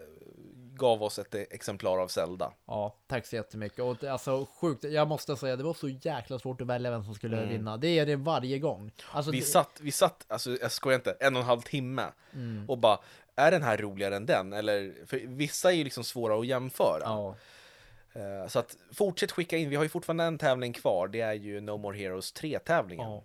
gav 0.80 1.04
oss 1.04 1.20
ett 1.20 1.36
exemplar 1.36 1.98
av 1.98 2.08
Zelda. 2.08 2.54
Ja, 2.68 2.96
tack 3.08 3.26
så 3.26 3.36
jättemycket. 3.36 3.80
Och 3.80 3.98
det- 4.00 4.08
alltså 4.12 4.48
sjukt, 4.62 4.84
jag 4.84 5.08
måste 5.08 5.36
säga, 5.38 5.56
det 5.56 5.64
var 5.64 5.74
så 5.74 5.90
jäkla 5.90 6.40
svårt 6.40 6.62
att 6.62 6.68
välja 6.68 6.92
vem 6.92 7.04
som 7.04 7.16
skulle 7.16 7.38
Mm. 7.38 7.50
vinna. 7.50 7.78
Det 7.78 7.88
är 8.00 8.06
det 8.06 8.16
varje 8.16 8.60
gång. 8.60 8.92
Alltså, 9.12 9.32
Vi 9.32 9.40
det, 9.40 9.46
satt, 9.46 9.80
vi 9.82 9.92
satt, 9.92 10.26
alltså 10.28 10.58
jag 10.62 10.72
skojar 10.72 10.96
inte, 10.96 11.18
en 11.20 11.36
och 11.36 11.42
en 11.42 11.48
halv 11.48 11.62
timme 11.62 12.06
Mm. 12.34 12.70
och 12.70 12.78
bara, 12.78 13.00
är 13.36 13.52
den 13.52 13.64
här 13.64 13.78
roligare 13.78 14.16
än 14.16 14.26
den? 14.26 14.54
Eller, 14.54 15.06
för 15.06 15.18
vissa 15.28 15.72
är 15.72 15.76
ju 15.76 15.84
liksom 15.84 16.04
svåra 16.04 16.40
att 16.40 16.48
jämföra. 16.48 17.02
ja, 17.04 17.36
Eh, 18.14 18.48
Så 18.48 18.60
att 18.60 18.78
fortsätt 18.94 19.32
skicka 19.32 19.58
in, 19.58 19.70
vi 19.70 19.76
har 19.76 19.84
ju 19.84 19.90
fortfarande 19.90 20.24
en 20.24 20.38
tävling 20.38 20.74
kvar, 20.74 21.08
det 21.08 21.22
är 21.22 21.34
ju 21.34 21.62
No 21.62 21.78
More 21.78 21.98
Heroes 21.98 22.34
3-tävlingen. 22.34 23.10
ja. 23.12 23.24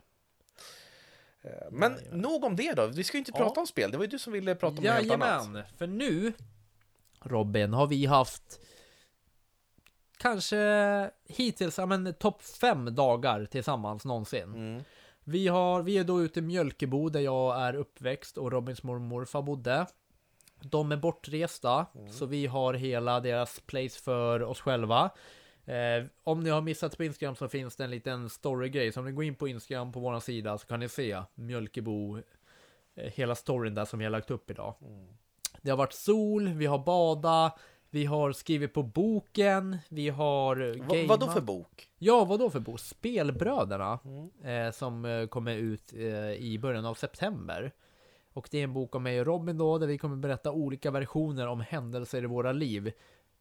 Eh, 1.43 1.51
Men 1.71 1.99
nog 2.13 2.45
om 2.45 2.57
det 2.57 2.73
då, 2.73 2.87
vi 2.87 3.05
ska 3.05 3.17
ju 3.17 3.19
inte 3.19 3.31
Ja. 3.35 3.39
prata 3.39 3.61
om 3.61 3.67
spel, 3.67 3.91
det 3.91 3.97
var 3.97 4.05
ju 4.05 4.11
du 4.11 4.19
som 4.19 4.33
ville 4.33 4.55
prata 4.55 4.67
om 4.79 4.85
något 4.85 4.85
helt 4.93 5.13
annat. 5.13 5.29
Jajamän, 5.29 5.63
för 5.79 5.87
nu 5.87 6.33
Robin 7.25 7.73
har 7.73 7.87
vi 7.87 8.07
haft 8.07 8.61
kanske 10.19 11.11
hittills, 11.29 11.79
ja 11.79 11.87
men 11.87 12.15
topp 12.15 12.43
fem 12.43 12.95
dagar 12.95 13.45
tillsammans 13.45 14.05
någonsin. 14.05 14.55
Mm. 14.55 14.83
Vi, 15.25 15.49
har, 15.49 15.83
vi 15.83 15.99
är 15.99 16.05
då 16.05 16.23
ute 16.23 16.39
i 16.39 16.43
Mjölkebo 16.43 17.09
där 17.09 17.21
jag 17.21 17.61
är 17.61 17.75
uppväxt 17.75 18.39
och 18.39 18.53
Robins 18.53 18.83
mormor 18.83 18.97
och 18.97 19.01
morfar 19.01 19.43
bodde. 19.43 19.87
De 20.61 20.93
är 20.93 20.97
bortresta, 20.97 21.87
så 22.11 22.27
vi 22.27 22.47
har 22.47 22.75
hela 22.75 23.21
deras 23.21 23.61
place 23.61 24.03
för 24.03 24.43
oss 24.43 24.61
själva. 24.61 25.11
Eh, 25.65 26.05
om 26.25 26.41
ni 26.41 26.51
har 26.51 26.61
missat 26.61 26.97
på 26.97 27.05
Instagram 27.05 27.37
så 27.37 27.49
finns 27.49 27.77
det 27.77 27.85
en 27.85 27.91
liten 27.91 28.31
storygrej. 28.31 28.93
Så 28.93 29.01
om 29.01 29.07
ni 29.07 29.13
går 29.13 29.25
in 29.25 29.35
på 29.35 29.49
Instagram 29.49 29.93
på 29.93 30.01
vår 30.01 30.21
sida 30.21 30.59
så 30.59 30.67
kan 30.67 30.81
ni 30.81 30.89
se 30.89 31.23
Mjölkebo, 31.35 32.19
eh, 32.95 33.13
hela 33.13 33.35
storyn 33.35 33.75
där 33.75 33.85
som 33.85 33.99
vi 33.99 34.05
har 34.05 34.13
lagt 34.13 34.31
upp 34.31 34.51
idag. 34.51 34.75
Det 35.65 35.71
har 35.71 35.77
varit 35.77 35.93
sol, 35.93 36.49
vi 36.49 36.67
har 36.67 36.79
bada, 36.79 37.53
vi 37.91 38.05
har 38.05 38.33
skrivit 38.33 38.75
på 38.75 38.83
boken, 38.83 39.79
vi 39.89 40.09
har 40.09 40.57
gameat. 40.75 41.09
vad 41.09 41.21
då 41.21 41.27
för 41.27 41.41
bok? 41.41 41.89
Ja, 41.99 42.25
vad 42.25 42.39
då 42.39 42.51
för 42.51 42.61
bok? 42.61 42.81
Spelbröderna, 42.81 43.99
eh, 44.45 44.73
som 44.73 45.05
eh, 45.05 45.27
kommer 45.27 45.57
ut 45.57 45.93
eh, 45.93 46.31
i 46.31 46.59
början 46.63 46.85
av 46.85 46.95
september. 46.95 47.73
Och 48.33 48.49
det 48.51 48.59
är 48.59 48.65
en 48.65 48.73
bok 48.73 48.95
om 48.95 49.03
mig 49.03 49.21
och 49.21 49.27
Robin 49.27 49.59
då, 49.59 49.79
där 49.79 49.87
vi 49.87 49.99
kommer 49.99 50.17
berätta 50.17 50.53
olika 50.53 50.91
versioner 50.91 51.47
om 51.47 51.61
händelser 51.61 52.23
i 52.23 52.27
våra 52.27 52.53
liv. 52.53 52.93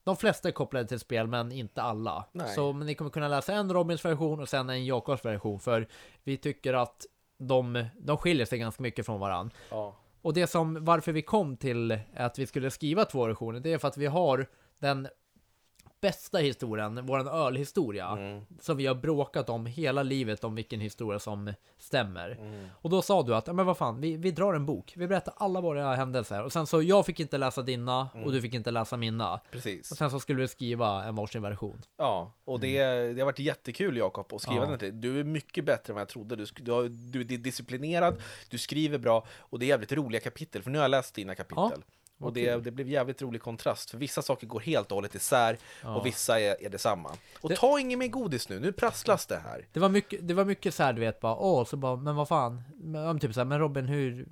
De 0.04 0.18
flesta 0.18 0.48
är 0.48 0.52
kopplade 0.52 0.88
till 0.88 1.00
spel, 1.00 1.28
men 1.28 1.52
inte 1.52 1.82
alla. 1.82 2.26
Nej. 2.32 2.56
Så 2.56 2.74
men 2.74 2.88
ni 2.88 2.96
kommer 2.96 3.12
kunna 3.12 3.28
läsa 3.28 3.54
en 3.54 3.74
Robins 3.74 4.06
version 4.06 4.40
och 4.40 4.50
sen 4.50 4.70
en 4.70 4.86
Jakobs 4.86 5.26
version, 5.26 5.60
för 5.60 5.88
vi 6.24 6.38
tycker 6.38 6.74
att 6.74 7.06
de, 7.38 7.86
de 7.98 8.18
skiljer 8.18 8.46
sig 8.46 8.60
ganska 8.60 8.84
mycket 8.84 9.06
från 9.06 9.20
varandra. 9.20 9.56
Ja. 9.70 9.96
Och 10.24 10.34
det 10.34 10.48
som, 10.48 10.86
varför 10.86 11.12
vi 11.12 11.22
kom 11.22 11.58
till 11.58 12.00
att 12.16 12.40
vi 12.40 12.46
skulle 12.48 12.72
skriva 12.72 13.06
två 13.06 13.26
versioner, 13.28 13.60
det 13.60 13.74
är 13.74 13.78
för 13.78 13.88
att 13.88 13.98
vi 13.98 14.06
har 14.06 14.48
den 14.80 15.08
bästa 16.04 16.38
historien, 16.38 17.06
våran 17.06 17.28
ölhistoria, 17.28 18.08
Mm. 18.08 18.46
som 18.60 18.78
vi 18.78 18.86
har 18.86 18.96
bråkat 18.96 19.50
om 19.50 19.66
hela 19.66 20.04
livet 20.04 20.44
om 20.44 20.56
vilken 20.56 20.80
historia 20.80 21.20
som 21.20 21.54
stämmer. 21.78 22.30
Mm. 22.32 22.68
Och 22.82 22.90
då 22.90 23.02
sa 23.02 23.24
du 23.24 23.36
att, 23.36 23.48
"Ja, 23.48 23.54
men 23.54 23.66
vad 23.66 23.78
fan, 23.78 24.02
vi, 24.02 24.18
vi 24.18 24.32
drar 24.32 24.54
en 24.54 24.66
bok, 24.66 24.94
vi 24.96 25.08
berättar 25.08 25.34
alla 25.38 25.62
våra 25.62 25.96
händelser. 25.96 26.44
Och 26.44 26.54
sen 26.54 26.68
så, 26.68 26.82
jag 26.82 27.06
fick 27.06 27.20
inte 27.20 27.38
läsa 27.38 27.62
dina, 27.62 28.10
Mm. 28.14 28.26
och 28.26 28.32
du 28.32 28.42
fick 28.42 28.54
inte 28.54 28.72
läsa 28.72 28.98
mina. 28.98 29.40
Precis. 29.52 29.92
Och 29.92 29.98
sen 29.98 30.12
så 30.12 30.20
skulle 30.20 30.42
vi 30.42 30.48
skriva 30.48 31.04
en 31.04 31.16
varsin 31.16 31.42
version. 31.42 31.82
Ja, 31.98 32.32
och 32.46 32.60
det, 32.60 32.78
det 33.14 33.22
har 33.22 33.26
varit 33.26 33.40
jättekul 33.40 33.98
Jakob 33.98 34.34
att 34.34 34.42
skriva 34.42 34.58
Mm. 34.58 34.72
Ja. 34.72 34.78
den 34.78 34.80
till. 34.80 35.02
Du 35.02 35.20
är 35.20 35.24
mycket 35.24 35.66
bättre 35.66 35.92
än 35.92 35.96
vad 35.96 36.02
jag 36.02 36.10
trodde. 36.10 36.36
Du, 36.36 36.46
du, 36.62 36.72
har, 36.72 36.84
du 37.12 37.20
är 37.22 37.38
disciplinerad, 37.38 38.16
du 38.50 38.58
skriver 38.58 38.98
bra 38.98 39.26
och 39.40 39.60
det 39.60 39.66
är 39.66 39.68
jävligt 39.68 39.92
roliga 39.92 40.22
kapitel. 40.22 40.62
För 40.64 40.72
nu 40.72 40.78
har 40.78 40.84
jag 40.84 40.92
läst 40.92 41.16
dina 41.16 41.36
kapitel. 41.36 41.56
vad 41.58 41.84
och 42.24 42.34
det, 42.34 42.56
det 42.64 42.72
blev 42.72 42.88
jävligt 42.90 43.22
rolig 43.22 43.42
kontrast. 43.42 43.90
För 43.92 43.98
vissa 43.98 44.22
saker 44.22 44.48
går 44.48 44.60
helt 44.60 44.92
och 44.92 44.96
hållet 44.96 45.16
isär 45.16 45.58
Ja. 45.84 45.96
och 45.96 46.06
vissa 46.06 46.40
är, 46.40 46.64
är 46.66 46.70
detsamma. 46.70 47.12
Och 47.42 47.50
Det- 47.50 47.56
ta 47.56 47.80
inget 47.80 48.00
mer 48.00 48.08
godis 48.08 48.50
nu, 48.50 48.60
nu 48.60 48.72
prasslas 48.72 49.26
det 49.26 49.38
här. 49.38 49.68
Det 49.72 49.80
var 49.80 49.90
mycket, 49.90 50.28
det 50.28 50.34
var 50.34 50.46
mycket 50.46 50.74
så 50.74 50.84
här, 50.84 50.94
du 50.94 51.00
vet, 51.00 51.20
bara, 51.20 51.36
åh, 51.36 51.66
så 51.66 51.78
bara, 51.78 51.96
men 51.96 52.16
vad 52.16 52.28
fan, 52.28 52.62
men, 52.78 53.20
typ 53.20 53.34
så 53.34 53.40
här, 53.40 53.46
men 53.46 53.60
Robin, 53.60 53.86
hur, 53.86 54.28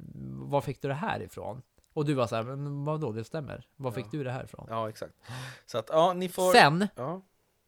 var 0.49 0.61
fick 0.61 0.81
du 0.81 0.87
det 0.87 0.93
här 0.93 1.21
ifrån? 1.21 1.61
Och 1.93 2.05
du 2.05 2.13
var 2.13 2.27
så 2.27 2.35
här, 2.35 2.43
men 2.43 2.85
vadå, 2.85 3.11
det 3.11 3.23
stämmer. 3.23 3.65
Var 3.75 3.91
fick 3.91 4.11
du 4.11 4.23
det 4.23 4.31
här 4.31 4.43
ifrån? 4.43 4.65
Ja, 4.69 4.89
exakt. 4.89 5.13
Så 5.65 5.77
att, 5.77 5.89
ja, 5.89 6.13
ni 6.13 6.29
får... 6.29 6.51
Sen, 6.53 6.87
Ja, 6.95 7.21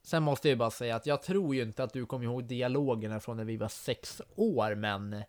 sen 0.04 0.24
måste 0.24 0.48
jag 0.48 0.52
ju 0.54 0.58
bara 0.58 0.72
säga 0.72 0.96
att 0.96 1.06
jag 1.06 1.22
tror 1.22 1.56
ju 1.56 1.62
inte 1.62 1.84
att 1.84 1.94
du 1.94 2.06
kommer 2.06 2.26
ihåg 2.26 2.44
dialogerna 2.44 3.20
från 3.20 3.38
när 3.38 3.44
vi 3.46 3.58
var 3.58 3.68
sex 3.68 4.22
år, 4.36 4.76
men 4.76 5.24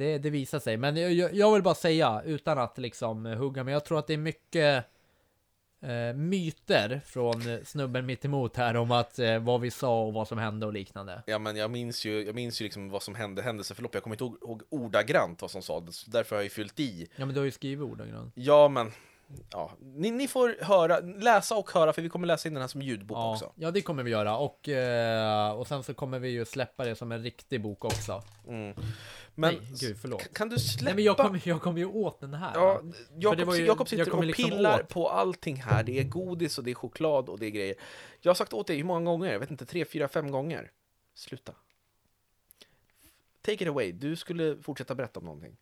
det, 0.00 0.18
det 0.18 0.30
visar 0.30 0.58
sig. 0.58 0.76
Men 0.76 0.96
jag, 0.96 1.34
jag, 1.34 1.52
vill 1.52 1.62
bara 1.62 1.74
säga, 1.74 2.22
utan 2.24 2.58
att 2.58 2.78
liksom 2.78 3.26
hugga, 3.26 3.64
men 3.64 3.74
jag 3.74 3.84
tror 3.84 3.98
att 3.98 4.06
det 4.06 4.12
är 4.12 4.18
mycket 4.18 4.84
eh, 5.82 6.14
myter 6.14 7.00
från 7.06 7.64
snubben 7.64 8.06
mitt 8.06 8.24
emot 8.24 8.56
här 8.56 8.76
om 8.76 8.90
att 8.90 9.18
eh, 9.18 9.38
vad 9.38 9.60
vi 9.60 9.70
sa 9.70 10.02
och 10.02 10.12
vad 10.12 10.28
som 10.28 10.38
hände 10.38 10.66
och 10.66 10.72
liknande. 10.72 11.22
ja, 11.26 11.38
men 11.38 11.56
jag 11.56 11.70
minns 11.70 12.04
ju, 12.04 12.26
jag 12.26 12.34
minns 12.34 12.60
ju 12.60 12.64
liksom 12.64 12.90
vad 12.90 13.02
som 13.02 13.14
hände, 13.14 13.42
händelseförlopp. 13.42 13.94
Jag 13.94 14.02
kommer 14.02 14.14
inte 14.14 14.24
ihåg, 14.24 14.38
ihåg 14.42 14.62
ordagrant 14.70 15.42
vad 15.42 15.50
som 15.50 15.62
sades, 15.62 16.04
därför 16.04 16.36
har 16.36 16.40
jag 16.40 16.44
ju 16.44 16.50
fyllt 16.50 16.80
i. 16.80 17.08
Ja, 17.16 17.26
men 17.26 17.34
du 17.34 17.40
har 17.40 17.44
ju 17.44 17.50
skrivit 17.50 17.84
ordagrant. 17.84 18.32
Ja, 18.36 18.68
men... 18.68 18.92
Ja, 19.50 19.70
ni, 19.80 20.10
ni 20.10 20.28
får 20.28 20.56
höra, 20.64 21.00
läsa 21.00 21.56
och 21.56 21.70
höra, 21.70 21.92
för 21.92 22.02
vi 22.02 22.08
kommer 22.08 22.26
läsa 22.26 22.48
in 22.48 22.54
den 22.54 22.60
här 22.60 22.68
som 22.68 22.82
ljudbok 22.82 23.18
Ja, 23.18 23.32
också. 23.32 23.52
ja, 23.54 23.70
det 23.70 23.82
kommer 23.82 24.02
vi 24.02 24.10
göra. 24.10 24.36
Och, 24.36 24.68
eh, 24.68 25.52
och 25.52 25.66
sen 25.66 25.82
så 25.82 25.94
kommer 25.94 26.18
vi 26.18 26.28
ju 26.28 26.44
släppa 26.44 26.84
det 26.84 26.94
som 26.94 27.12
en 27.12 27.22
riktig 27.22 27.62
bok 27.62 27.84
också. 27.84 28.22
Mm. 28.48 28.74
Men 29.40 29.54
Nej, 29.54 29.72
gud, 29.80 29.98
förlåt. 30.00 30.34
kan 30.34 30.48
du 30.48 30.58
släppa? 30.58 30.84
Nej, 30.84 30.94
men 30.94 31.04
jag 31.04 31.16
kommer 31.16 31.40
jag 31.44 31.62
kom 31.62 31.78
ju 31.78 31.86
åt 31.86 32.20
den 32.20 32.34
här. 32.34 32.52
Ja, 32.54 32.82
Jakob, 33.18 33.54
ju- 33.54 33.66
Jakob 33.66 33.88
jag 33.90 34.06
sitter 34.06 34.14
och 34.14 34.24
liksom 34.24 34.50
pillar 34.50 34.80
åt. 34.80 34.88
på 34.88 35.08
allting 35.10 35.56
här. 35.56 35.82
Det 35.82 35.98
är 35.98 36.04
godis 36.04 36.58
och 36.58 36.64
det 36.64 36.70
är 36.70 36.74
choklad 36.74 37.28
och 37.28 37.38
det 37.38 37.46
är 37.46 37.50
grejer. 37.50 37.74
Jag 38.20 38.30
har 38.30 38.34
sagt 38.34 38.52
åt 38.52 38.66
dig 38.66 38.76
hur 38.76 38.84
många 38.84 39.04
gånger? 39.10 39.32
Jag 39.32 39.40
vet 39.40 39.50
inte, 39.50 39.66
tre, 39.66 39.84
fyra, 39.84 40.08
fem 40.08 40.30
gånger. 40.30 40.70
Sluta. 41.14 41.52
Take 43.42 43.64
it 43.64 43.68
away. 43.68 43.92
Du 43.92 44.16
skulle 44.16 44.56
fortsätta 44.62 44.94
berätta 44.94 45.20
om 45.20 45.24
någonting. 45.26 45.56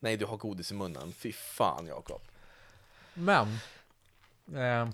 Nej, 0.00 0.16
du 0.16 0.24
har 0.26 0.36
godis 0.36 0.70
i 0.72 0.74
munnen. 0.74 1.12
Fy 1.12 1.32
fan, 1.32 1.86
Jakob. 1.86 2.20
Men. 3.14 3.46
Eh, 4.54 4.88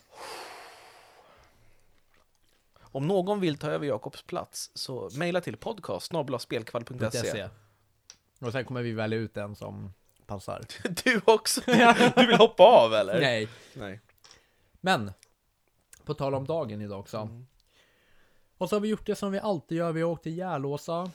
Om 2.82 3.06
någon 3.06 3.40
vill 3.40 3.58
ta 3.58 3.70
över 3.70 3.86
Jakobs 3.86 4.22
plats 4.22 4.70
så 4.74 5.10
mejla 5.12 5.40
till 5.40 5.56
podcast 5.56 6.06
snabel-a-spelkvall.se. 6.06 7.48
Och 8.44 8.52
sen 8.52 8.64
kommer 8.64 8.82
vi 8.82 8.92
välja 8.92 9.18
ut 9.18 9.36
en 9.36 9.56
som 9.56 9.92
passar. 10.26 10.60
Du 11.04 11.20
också? 11.24 11.60
Du 12.16 12.26
vill 12.26 12.36
hoppa 12.36 12.62
av 12.62 12.94
eller? 12.94 13.20
Nej. 13.20 13.48
Nej. 13.74 14.00
Men. 14.80 15.12
På 16.04 16.14
tal 16.14 16.34
om 16.34 16.44
dagen 16.44 16.80
idag 16.80 17.00
också. 17.00 17.28
Och 18.58 18.68
så 18.68 18.76
har 18.76 18.80
vi 18.80 18.88
gjort 18.88 19.06
det 19.06 19.14
som 19.14 19.32
vi 19.32 19.38
alltid 19.38 19.78
gör. 19.78 19.92
Vi 19.92 20.02
har 20.02 20.10
åkt 20.10 20.22
till 20.22 20.38
Järlåsa. 20.38 21.10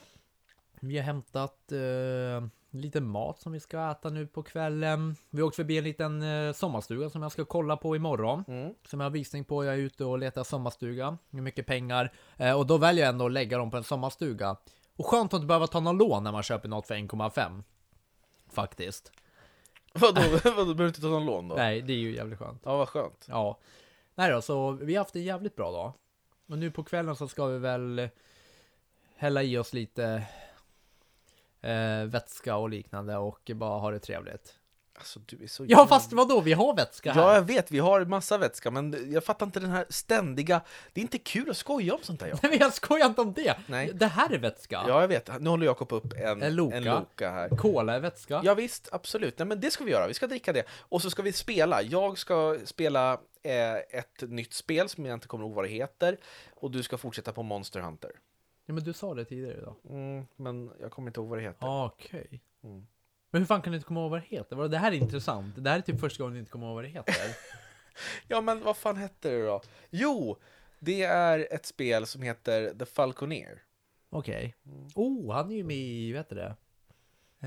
Vi 0.80 0.98
har 0.98 1.04
hämtat 1.04 1.72
eh, 1.72 2.50
lite 2.70 3.02
mat 3.02 3.40
som 3.40 3.52
vi 3.52 3.60
ska 3.60 3.92
äta 3.92 4.10
nu 4.10 4.28
på 4.28 4.44
kvällen. 4.44 5.16
Vi 5.30 5.42
har 5.42 5.48
åkt 5.48 5.56
förbi 5.56 5.78
en 5.78 5.84
liten 5.84 6.22
eh, 6.22 6.54
sommarstuga 6.54 7.10
som 7.10 7.22
jag 7.22 7.32
ska 7.32 7.46
kolla 7.46 7.78
på 7.78 7.96
imorgon. 7.96 8.44
Mm. 8.48 8.74
Som 8.88 9.00
jag 9.00 9.06
har 9.06 9.12
visning 9.12 9.44
på. 9.46 9.66
Jag 9.66 9.74
är 9.74 9.78
ute 9.78 10.06
och 10.06 10.20
letar 10.20 10.44
sommarstuga. 10.44 11.18
Med 11.30 11.44
mycket 11.44 11.66
pengar. 11.66 12.14
Eh, 12.38 12.58
och 12.58 12.68
då 12.68 12.78
väljer 12.78 13.06
jag 13.06 13.10
ändå 13.10 13.26
att 13.26 13.32
lägga 13.32 13.58
dem 13.58 13.72
på 13.72 13.78
en 13.78 13.84
sommarstuga. 13.84 14.56
Och 15.00 15.06
skönt 15.06 15.34
att 15.34 15.38
inte 15.38 15.48
behöva 15.48 15.68
ta 15.68 15.80
någon 15.80 15.98
lån 15.98 16.24
när 16.24 16.32
man 16.32 16.44
köper 16.44 16.70
något 16.70 16.88
för 16.88 16.96
1,5. 16.96 17.64
Faktiskt. 18.50 19.12
Vadå, 19.94 20.22
vadå, 20.44 20.54
behöver 20.54 20.74
du 20.74 20.88
inte 20.88 21.02
ta 21.02 21.08
någon 21.08 21.26
lån 21.26 21.48
då? 21.48 21.56
Nej, 21.56 21.82
det 21.82 21.94
är 21.94 21.98
ju 21.98 22.16
jävligt 22.16 22.40
skönt. 22.40 22.62
Ja, 22.66 22.78
vad 22.78 22.90
skönt. 22.90 23.26
Ja. 23.30 23.58
Nej 24.16 24.32
då, 24.32 24.42
så 24.42 24.72
vi 24.72 24.96
har 24.96 25.04
haft 25.04 25.16
en 25.16 25.24
jävligt 25.24 25.56
bra 25.56 25.72
dag. 25.72 25.94
Och 26.48 26.58
nu 26.58 26.72
på 26.72 26.84
kvällen 26.84 27.16
så 27.16 27.28
ska 27.28 27.46
vi 27.46 27.58
väl 27.58 28.10
hälla 29.16 29.44
i 29.44 29.58
oss 29.58 29.74
lite 29.74 30.24
eh, 31.62 32.04
vätska 32.04 32.56
och 32.56 32.70
liknande 32.70 33.18
och 33.18 33.52
bara 33.56 33.80
ha 33.80 33.92
det 33.92 34.00
trevligt. 34.00 34.59
Alltså 35.00 35.20
du 35.26 35.44
är 35.44 35.48
så 35.48 35.66
Ja, 35.68 35.88
fast 35.88 36.14
vadå? 36.14 36.42
Vi 36.42 36.54
har 36.54 36.76
vätska 36.76 37.12
här. 37.14 37.22
Ja, 37.22 37.34
jag 37.34 37.42
vet, 37.42 37.72
vi 37.72 37.80
har 37.80 38.06
massa 38.06 38.38
vätska, 38.38 38.72
men 38.72 39.12
jag 39.12 39.24
fattar 39.24 39.46
inte 39.46 39.60
den 39.60 39.70
här 39.70 39.86
ständiga... 39.90 40.62
Det 40.94 41.02
är 41.02 41.04
inte 41.04 41.18
kul 41.18 41.50
att 41.50 41.58
skoja 41.58 41.94
om 41.94 42.00
sånt 42.04 42.20
där, 42.20 42.28
ja. 42.28 42.36
Nej, 42.44 42.52
men 42.52 42.60
jag 42.60 42.74
skojar 42.74 43.06
inte 43.06 43.22
om 43.22 43.34
det. 43.34 43.58
Nej. 43.68 43.92
Det 43.94 44.06
här 44.06 44.34
är 44.34 44.38
vätska. 44.38 44.84
Ja, 44.88 45.02
jag 45.02 45.08
vet. 45.08 45.42
Nu 45.42 45.50
håller 45.50 45.66
Jakob 45.66 45.94
upp 45.94 46.14
en, 46.14 46.42
En 46.42 46.56
Loka. 46.56 46.78
en 46.78 46.84
Loka 46.84 47.32
här. 47.32 47.50
Cola 47.50 47.94
är 47.94 48.00
vätska. 48.00 48.42
Ja, 48.44 48.54
visst, 48.54 48.90
absolut. 48.92 49.38
Nej, 49.38 49.46
men 49.46 49.60
det 49.60 49.72
ska 49.72 49.84
vi 49.84 49.92
göra. 49.92 50.08
Vi 50.08 50.14
ska 50.14 50.28
dricka 50.28 50.54
det. 50.54 50.64
Och 50.80 51.02
så 51.02 51.10
ska 51.10 51.22
vi 51.22 51.34
spela. 51.34 51.82
Jag 51.82 52.18
ska 52.18 52.58
spela 52.66 53.14
eh, 53.44 53.76
ett 54.00 54.22
nytt 54.22 54.54
spel 54.54 54.90
som 54.90 55.06
jag 55.06 55.14
inte 55.14 55.28
kommer 55.28 55.46
ihåg 55.46 55.54
vad 55.54 55.66
det 55.66 55.70
heter. 55.70 56.18
Och 56.56 56.72
du 56.72 56.84
ska 56.84 56.98
fortsätta 56.98 57.34
på 57.34 57.44
Monster 57.44 57.80
Hunter. 57.80 58.12
Ja, 58.66 58.74
men 58.74 58.84
du 58.84 58.94
sa 58.94 59.14
det 59.14 59.26
tidigare 59.26 59.58
idag. 59.58 59.76
Mm, 59.90 60.26
men 60.36 60.72
jag 60.82 60.92
kommer 60.92 61.10
inte 61.10 61.20
ihåg 61.20 61.30
vad 61.30 61.38
det 61.38 61.44
heter. 61.44 61.68
Ah, 61.68 61.86
Okej. 61.86 62.42
Mm. 62.64 62.88
Men 63.32 63.42
hur 63.42 63.46
fan 63.48 63.62
kan 63.62 63.72
du 63.72 63.78
inte 63.78 63.88
komma 63.88 64.00
ihåg 64.02 64.12
vad 64.12 64.22
det 64.22 64.28
heter? 64.28 64.68
Det 64.68 64.78
här 64.78 64.92
är 64.92 64.96
intressant. 64.96 65.56
Det 65.58 65.70
här 65.70 65.78
är 65.78 65.82
typ 65.82 66.00
första 66.00 66.24
gången 66.24 66.34
du 66.34 66.40
inte 66.40 66.52
kommer 66.52 66.66
ihåg 66.68 66.76
vad 66.76 66.84
det 66.84 66.90
heter. 66.90 67.16
Ja, 68.28 68.42
men 68.42 68.64
vad 68.64 68.78
fan 68.78 68.98
hette 68.98 69.30
det 69.30 69.46
då? 69.46 69.62
Jo, 69.90 70.38
det 70.80 71.04
är 71.04 71.48
ett 71.52 71.66
spel 71.66 72.06
som 72.06 72.22
heter 72.22 72.74
The 72.80 72.86
Falconeer. 72.86 73.62
Okej. 74.10 74.56
Mm. 74.66 74.88
Oh, 74.96 75.34
han 75.34 75.52
är 75.52 75.56
ju 75.56 75.64
med 75.64 75.78
i, 75.78 76.12
vad 76.12 76.20
heter 76.20 76.36
det? 76.36 76.56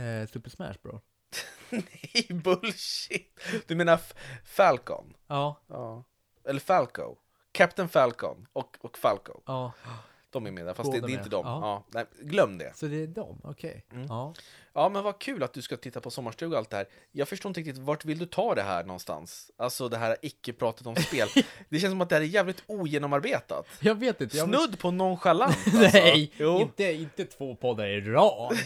Eh, 0.00 0.26
Super 0.26 0.50
Smash 0.50 0.74
Bro. 0.82 1.00
Nej, 1.70 2.26
bullshit! 2.44 3.40
Du 3.66 3.74
menar 3.74 4.00
Falcon? 4.44 5.16
Ja, 5.26 5.60
Ja. 5.66 6.04
Eller 6.44 6.60
Falco. 6.60 7.16
Captain 7.52 7.88
Falcon 7.88 8.46
och, 8.52 8.76
och 8.80 8.98
Falco. 8.98 9.40
ja. 9.46 9.72
De 10.32 10.46
är 10.46 10.50
med 10.50 10.66
där, 10.66 10.74
fast 10.74 10.92
det, 10.92 11.00
det 11.00 11.04
är 11.06 11.08
med. 11.08 11.18
inte 11.18 11.28
dem. 11.28 11.46
Ja. 11.46 11.60
Ja. 11.62 11.84
nej, 11.88 12.28
glöm 12.28 12.58
det. 12.58 12.72
Så 12.74 12.86
det 12.86 13.02
är 13.02 13.06
dem, 13.06 13.40
okej. 13.44 13.84
Mm. 13.92 14.06
Ja. 14.08 14.34
Ja, 14.74 14.88
men 14.88 15.02
vad 15.04 15.18
kul 15.18 15.42
att 15.42 15.52
du 15.52 15.62
ska 15.62 15.76
titta 15.76 16.00
på 16.00 16.10
sommarstuga 16.10 16.52
och 16.52 16.58
allt 16.58 16.70
det 16.70 16.76
här. 16.76 16.86
Jag 17.12 17.28
förstår 17.28 17.50
inte 17.50 17.60
riktigt, 17.60 17.78
vart 17.78 18.04
vill 18.04 18.18
du 18.18 18.26
ta 18.26 18.54
det 18.54 18.62
här 18.62 18.84
någonstans? 18.84 19.50
Alltså 19.56 19.88
det 19.88 19.96
här 19.96 20.16
icke-pratet 20.22 20.86
om 20.86 20.96
spel. 20.96 21.28
Det 21.68 21.78
känns 21.80 21.92
som 21.92 22.00
att 22.00 22.08
det 22.08 22.14
här 22.14 22.22
är 22.22 22.26
jävligt 22.26 22.62
ogenomarbetat. 22.66 23.66
Jag 23.80 23.94
vet 23.94 24.20
inte. 24.20 24.36
Jag... 24.36 24.48
Snudd 24.48 24.78
på 24.78 24.90
nonchalant 24.90 25.56
alltså. 25.66 25.80
Nej, 25.98 26.32
Jo. 26.36 26.60
inte, 26.60 26.92
inte 26.92 27.24
två 27.24 27.54
poddar 27.56 27.86
i 27.86 28.00
rad. 28.00 28.58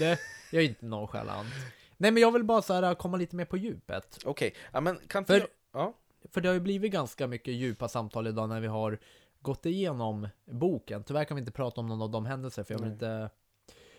Jag 0.50 0.62
är 0.62 0.68
inte 0.68 0.86
nonchalant. 0.86 1.48
Nej, 1.96 2.10
men 2.10 2.20
jag 2.20 2.32
vill 2.32 2.44
bara 2.44 2.62
så 2.62 2.74
här 2.74 2.94
komma 2.94 3.16
lite 3.16 3.36
mer 3.36 3.44
på 3.44 3.56
djupet. 3.56 4.18
Okej, 4.24 4.54
ja 4.72 4.80
men 4.80 4.98
kan 5.08 5.22
inte 5.22 5.40
För-. 5.40 5.48
Ja. 5.72 5.94
För 6.32 6.40
det 6.40 6.48
har 6.48 6.54
ju 6.54 6.60
blivit 6.60 6.92
ganska 6.92 7.26
mycket 7.26 7.54
djupa 7.54 7.88
samtal 7.88 8.26
idag 8.26 8.48
när 8.48 8.60
vi 8.60 8.66
har 8.66 8.98
gått 9.46 9.66
igenom 9.66 10.28
boken. 10.44 11.04
Tyvärr 11.04 11.24
kan 11.24 11.34
vi 11.34 11.40
inte 11.40 11.52
prata 11.52 11.80
om 11.80 11.86
någon 11.86 12.02
av 12.02 12.10
de 12.10 12.26
händelser 12.26 12.64
för 12.64 12.74
jag 12.74 12.78
vill 12.78 12.88
Nej. 12.88 12.92
inte 12.92 13.30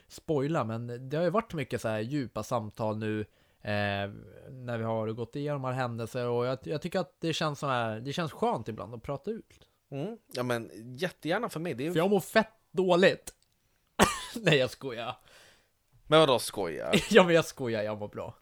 spoila, 0.07 0.63
men 0.63 1.09
det 1.09 1.17
har 1.17 1.23
ju 1.23 1.29
varit 1.29 1.53
mycket 1.53 1.81
så 1.81 1.87
här 1.87 1.99
djupa 1.99 2.43
samtal 2.43 2.97
nu 2.97 3.19
eh, 3.61 4.11
när 4.49 4.77
vi 4.77 4.83
har 4.83 5.11
gått 5.11 5.35
igenom 5.35 5.65
alla 5.65 5.75
händelser 5.75 6.27
och 6.27 6.45
jag, 6.45 6.59
jag 6.63 6.81
tycker 6.81 6.99
att 6.99 7.21
det 7.21 7.33
känns 7.33 7.59
så 7.59 7.67
här, 7.67 7.99
det 7.99 8.13
känns 8.13 8.31
skönt 8.31 8.67
ibland 8.67 8.95
att 8.95 9.03
prata 9.03 9.31
ut. 9.31 9.67
Mm. 9.91 10.17
ja, 10.33 10.43
men 10.43 10.71
jättegärna 10.97 11.49
för 11.49 11.59
mig. 11.59 11.73
Det 11.73 11.87
är... 11.87 11.91
För 11.91 11.97
jag 11.97 12.09
mår 12.09 12.19
fett 12.19 12.53
dåligt. 12.71 13.33
Nej, 14.35 14.57
jag 14.57 14.69
skojar. 14.69 15.15
Men 16.07 16.19
vadå 16.19 16.39
skoja? 16.39 16.93
Ja, 17.09 17.23
men 17.23 17.35
jag 17.35 17.45
skojar, 17.45 17.83
jag 17.83 17.99
mår 17.99 18.07
bra. 18.07 18.35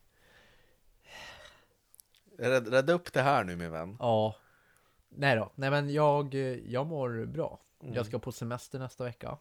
Rädd, 2.38 2.68
rädda 2.68 2.94
upp 2.94 3.14
det 3.14 3.22
här 3.22 3.44
nu 3.44 3.56
min 3.56 3.72
vän. 3.72 3.98
Ja. 4.00 4.36
Nej 5.18 5.36
då, 5.36 5.50
nej 5.56 5.70
men 5.72 5.94
jag, 5.94 6.34
jag 6.68 6.88
mår 6.88 7.26
bra. 7.26 7.60
Mm. 7.84 7.94
Jag 7.96 8.06
ska 8.06 8.20
på 8.20 8.32
semester 8.32 8.80
nästa 8.80 9.04
vecka. 9.04 9.38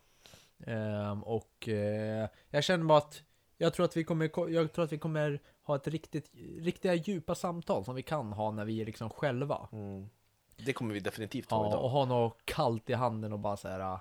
Ehm, 0.66 1.22
och 1.22 1.68
eh, 1.68 2.28
jag 2.50 2.64
känner 2.64 2.84
bara 2.84 2.98
att 2.98 3.22
jag 3.58 3.74
tror 3.74 3.84
att 3.84 3.96
vi 3.96 4.04
kommer, 4.04 4.50
jag 4.50 4.72
tror 4.72 4.84
att 4.84 4.92
vi 4.92 4.98
kommer 4.98 5.40
ha 5.62 5.76
ett 5.76 5.86
riktigt, 5.88 6.30
riktiga 6.58 6.94
djupa 6.94 7.34
samtal 7.34 7.84
som 7.84 7.94
vi 7.94 8.02
kan 8.02 8.32
ha 8.32 8.50
när 8.50 8.64
vi 8.64 8.80
är 8.80 8.86
liksom 8.86 9.10
själva. 9.10 9.68
Mm. 9.72 10.08
Det 10.56 10.72
kommer 10.72 10.94
vi 10.94 11.00
definitivt 11.00 11.50
ha 11.50 11.64
Ja, 11.64 11.68
idag. 11.68 11.84
och 11.84 11.90
ha 11.90 12.04
något 12.04 12.38
kallt 12.44 12.90
i 12.90 12.92
handen 12.92 13.32
och 13.32 13.38
bara 13.38 13.56
så 13.56 13.68
här. 13.68 13.98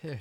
eh, 0.00 0.16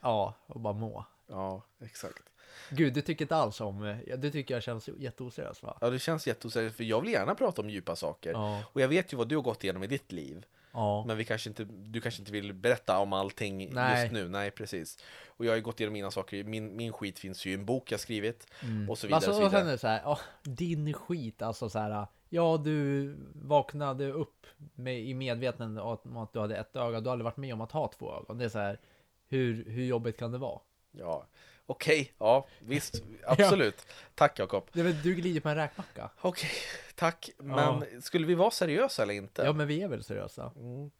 Ja, 0.00 0.34
och 0.46 0.60
bara 0.60 0.72
må. 0.74 1.04
Ja, 1.26 1.62
exakt. 1.80 2.22
Gud, 2.70 2.94
du 2.94 3.02
tycker 3.02 3.24
inte 3.24 3.36
alls 3.36 3.60
om, 3.60 3.84
eh, 3.84 4.18
du 4.18 4.30
tycker 4.30 4.54
jag 4.54 4.62
känns 4.62 4.88
jätteoseriös 4.98 5.62
va? 5.62 5.78
Ja, 5.80 5.90
det 5.90 5.98
känns 5.98 6.26
jätteoseriöst, 6.26 6.76
för 6.76 6.84
jag 6.84 7.00
vill 7.00 7.12
gärna 7.12 7.34
prata 7.34 7.62
om 7.62 7.70
djupa 7.70 7.96
saker. 7.96 8.32
Ja, 8.32 8.62
Och 8.72 8.80
jag 8.80 8.88
vet 8.88 9.12
ju 9.12 9.16
vad 9.16 9.28
du 9.28 9.36
har 9.36 9.42
gått 9.42 9.64
igenom 9.64 9.82
i 9.82 9.86
ditt 9.86 10.12
liv. 10.12 10.46
ja. 10.72 11.04
Men 11.06 11.16
vi 11.16 11.24
kanske 11.24 11.48
inte, 11.50 11.64
du 11.64 12.00
kanske 12.00 12.22
inte 12.22 12.32
vill 12.32 12.52
berätta 12.52 12.98
om 12.98 13.12
allting 13.12 13.74
Nej. 13.74 14.00
just 14.02 14.12
nu. 14.12 14.28
Nej, 14.28 14.50
precis. 14.50 14.98
Och 15.26 15.44
jag 15.44 15.50
har 15.50 15.56
ju 15.56 15.62
gått 15.62 15.80
igenom 15.80 15.92
mina 15.92 16.10
saker. 16.10 16.44
Min, 16.44 16.76
min 16.76 16.92
skit 16.92 17.18
finns 17.18 17.46
ju 17.46 17.50
i 17.50 17.54
en 17.54 17.64
bok 17.64 17.92
jag 17.92 18.00
skrivit. 18.00 18.46
Mm. 18.62 18.90
Och 18.90 18.98
så 18.98 19.06
vidare. 19.06 19.16
Alltså, 19.16 19.30
och 19.30 19.36
så 19.36 19.44
och 19.44 19.50
sen 19.50 19.66
är 19.66 19.70
det 19.72 19.78
så 19.78 19.86
här, 19.88 20.00
ja, 20.04 20.18
din 20.42 20.92
skit, 20.94 21.42
alltså 21.42 21.68
så 21.68 21.78
här, 21.78 22.06
ja 22.28 22.60
du 22.64 23.16
vaknade 23.34 24.12
upp 24.12 24.46
med, 24.74 25.00
i 25.00 25.14
medvetande 25.14 25.80
om 25.80 26.16
att 26.16 26.32
du 26.32 26.40
hade 26.40 26.56
ett 26.56 26.76
öga, 26.76 27.00
du 27.00 27.06
har 27.06 27.12
aldrig 27.12 27.24
varit 27.24 27.36
med 27.36 27.54
om 27.54 27.60
att 27.60 27.72
ha 27.72 27.88
två 27.98 28.14
ögon. 28.14 28.38
Det 28.38 28.44
är 28.44 28.48
så 28.48 28.58
här, 28.58 28.80
hur, 29.28 29.64
hur 29.64 29.84
jobbigt 29.84 30.18
kan 30.18 30.32
det 30.32 30.38
vara? 30.38 30.60
Ja, 30.92 31.26
okej. 31.66 32.12
Ja, 32.18 32.46
visst. 32.60 33.02
Absolut. 33.26 33.86
Tack 34.14 34.38
Jakob. 34.38 34.68
Du 34.72 35.14
glider 35.14 35.40
på 35.40 35.48
en 35.48 35.56
räkmacka? 35.56 36.10
Okej, 36.20 36.50
tack. 36.94 37.30
Men 37.38 38.02
skulle 38.02 38.26
vi 38.26 38.34
vara 38.34 38.50
seriösa 38.50 39.02
eller 39.02 39.14
inte? 39.14 39.42
Ja, 39.42 39.52
men 39.52 39.66
vi 39.66 39.82
är 39.82 39.88
väl 39.88 40.04
seriösa? 40.04 40.52
Mm. 40.56 40.90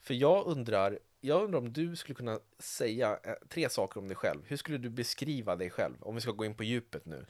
För 0.00 0.14
jag 0.14 0.46
undrar, 0.46 0.98
jag 1.20 1.42
undrar 1.44 1.58
om 1.58 1.72
du 1.72 1.96
skulle 1.96 2.14
kunna 2.14 2.38
säga 2.58 3.18
eh, 3.24 3.32
tre 3.48 3.68
saker 3.68 4.00
om 4.00 4.08
dig 4.08 4.16
själv. 4.16 4.40
Hur 4.46 4.56
skulle 4.56 4.78
du 4.78 4.90
beskriva 4.90 5.56
dig 5.56 5.70
själv? 5.70 5.94
Om 6.00 6.14
vi 6.14 6.20
ska 6.20 6.30
gå 6.30 6.44
in 6.44 6.54
på 6.54 6.64
djupet 6.64 7.06
nu. 7.06 7.26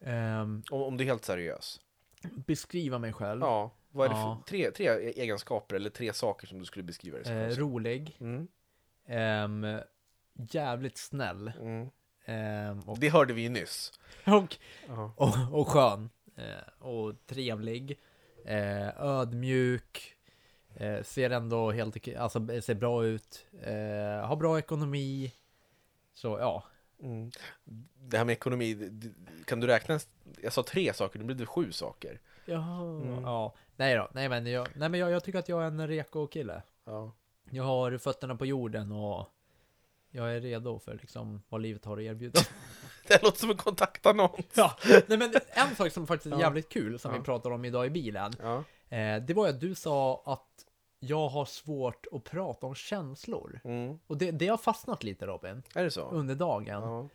Ehm, 0.00 0.62
Om, 0.70 0.82
om 0.82 0.96
du 0.96 1.04
är 1.04 1.08
helt 1.08 1.24
seriös. 1.24 1.80
beskriva 2.22 2.98
mig 2.98 3.12
själv. 3.12 3.40
Ja, 3.40 3.70
vad 3.90 4.06
är 4.06 4.14
det 4.14 4.20
Ja. 4.20 4.42
för 4.44 4.50
tre, 4.50 4.70
tre 4.70 4.88
egenskaper 5.10 5.76
eller 5.76 5.90
tre 5.90 6.12
saker 6.12 6.46
som 6.46 6.58
du 6.58 6.64
skulle 6.64 6.82
beskriva 6.82 7.16
dig 7.16 7.24
som? 7.26 7.34
Eh, 7.36 7.48
rolig. 7.48 8.16
mm. 8.20 8.48
Ehm, 9.06 9.78
jävligt 10.36 10.98
snäll. 10.98 11.52
Mm. 11.60 11.88
Ehm, 12.24 12.80
och, 12.80 12.98
Det 12.98 13.08
hörde 13.08 13.32
vi 13.34 13.42
ju 13.42 13.48
nyss. 13.48 13.92
och, 14.24 14.56
och, 15.16 15.34
och 15.60 15.68
skön. 15.68 16.10
Eh, 16.36 16.84
och 16.86 17.26
trevlig. 17.26 17.98
Eh, 18.44 19.00
ödmjuk. 19.02 20.14
Eh, 20.74 21.02
ser 21.02 21.30
ändå 21.30 21.70
helt 21.70 22.16
alltså 22.16 22.46
ser 22.62 22.74
bra 22.74 23.04
ut. 23.04 23.46
Eh, 23.62 24.26
har 24.26 24.36
bra 24.36 24.58
ekonomi. 24.58 25.32
Så 26.14 26.38
ja. 26.40 26.64
Mm. 27.02 27.30
Det 27.98 28.18
här 28.18 28.24
med 28.24 28.32
ekonomi, 28.32 28.90
kan 29.44 29.60
du 29.60 29.66
räkna? 29.66 29.98
Jag 30.42 30.52
sa 30.52 30.62
tre 30.62 30.92
saker, 30.92 31.18
nu 31.18 31.24
blev 31.24 31.36
det 31.38 31.46
sju 31.46 31.72
saker. 31.72 32.20
Ja, 32.44 32.80
Mm. 32.82 33.22
ja. 33.22 33.54
Nej 33.76 33.94
då, 33.94 34.08
nej 34.14 34.28
men, 34.28 34.46
jag, 34.46 34.68
nej, 34.74 34.88
men 34.88 35.00
jag, 35.00 35.10
jag 35.10 35.24
tycker 35.24 35.38
att 35.38 35.48
jag 35.48 35.62
är 35.62 35.66
en 35.66 35.88
reko 35.88 36.26
kille. 36.26 36.62
Ja. 36.84 37.12
Jag 37.50 37.64
har 37.64 37.98
fötterna 37.98 38.36
på 38.36 38.46
jorden 38.46 38.92
och 38.92 39.26
jag 40.16 40.36
är 40.36 40.40
redo 40.40 40.78
för 40.78 40.94
liksom 40.94 41.42
vad 41.48 41.60
livet 41.60 41.84
har 41.84 41.96
att 41.96 42.02
erbjuda. 42.02 42.40
Det 43.08 43.22
låter 43.22 43.38
som 43.38 43.50
en 43.50 43.56
kontaktannons. 43.56 44.46
ja. 44.54 44.76
Nej 45.06 45.18
men 45.18 45.34
en 45.48 45.76
sak 45.76 45.92
som 45.92 46.06
faktiskt 46.06 46.34
är 46.34 46.40
jävligt 46.40 46.68
kul 46.68 46.98
som 46.98 47.12
vi 47.12 47.20
pratade 47.20 47.54
om 47.54 47.64
idag 47.64 47.86
i 47.86 47.90
bilen. 47.90 48.32
Eh, 48.88 49.22
det 49.22 49.34
var 49.34 49.46
ju 49.46 49.52
att 49.52 49.60
du 49.60 49.74
sa 49.74 50.22
att 50.26 50.46
jag 50.98 51.28
har 51.28 51.44
svårt 51.44 52.06
att 52.12 52.24
prata 52.24 52.66
om 52.66 52.74
känslor. 52.74 53.60
Mm. 53.64 53.98
Och 54.06 54.16
det, 54.16 54.30
det 54.30 54.48
har 54.48 54.56
fastnat 54.56 55.04
lite 55.04 55.26
Robin, 55.26 55.62
Är 55.74 55.84
det 55.84 55.90
så? 55.90 56.08
under 56.10 56.34
dagen. 56.34 57.08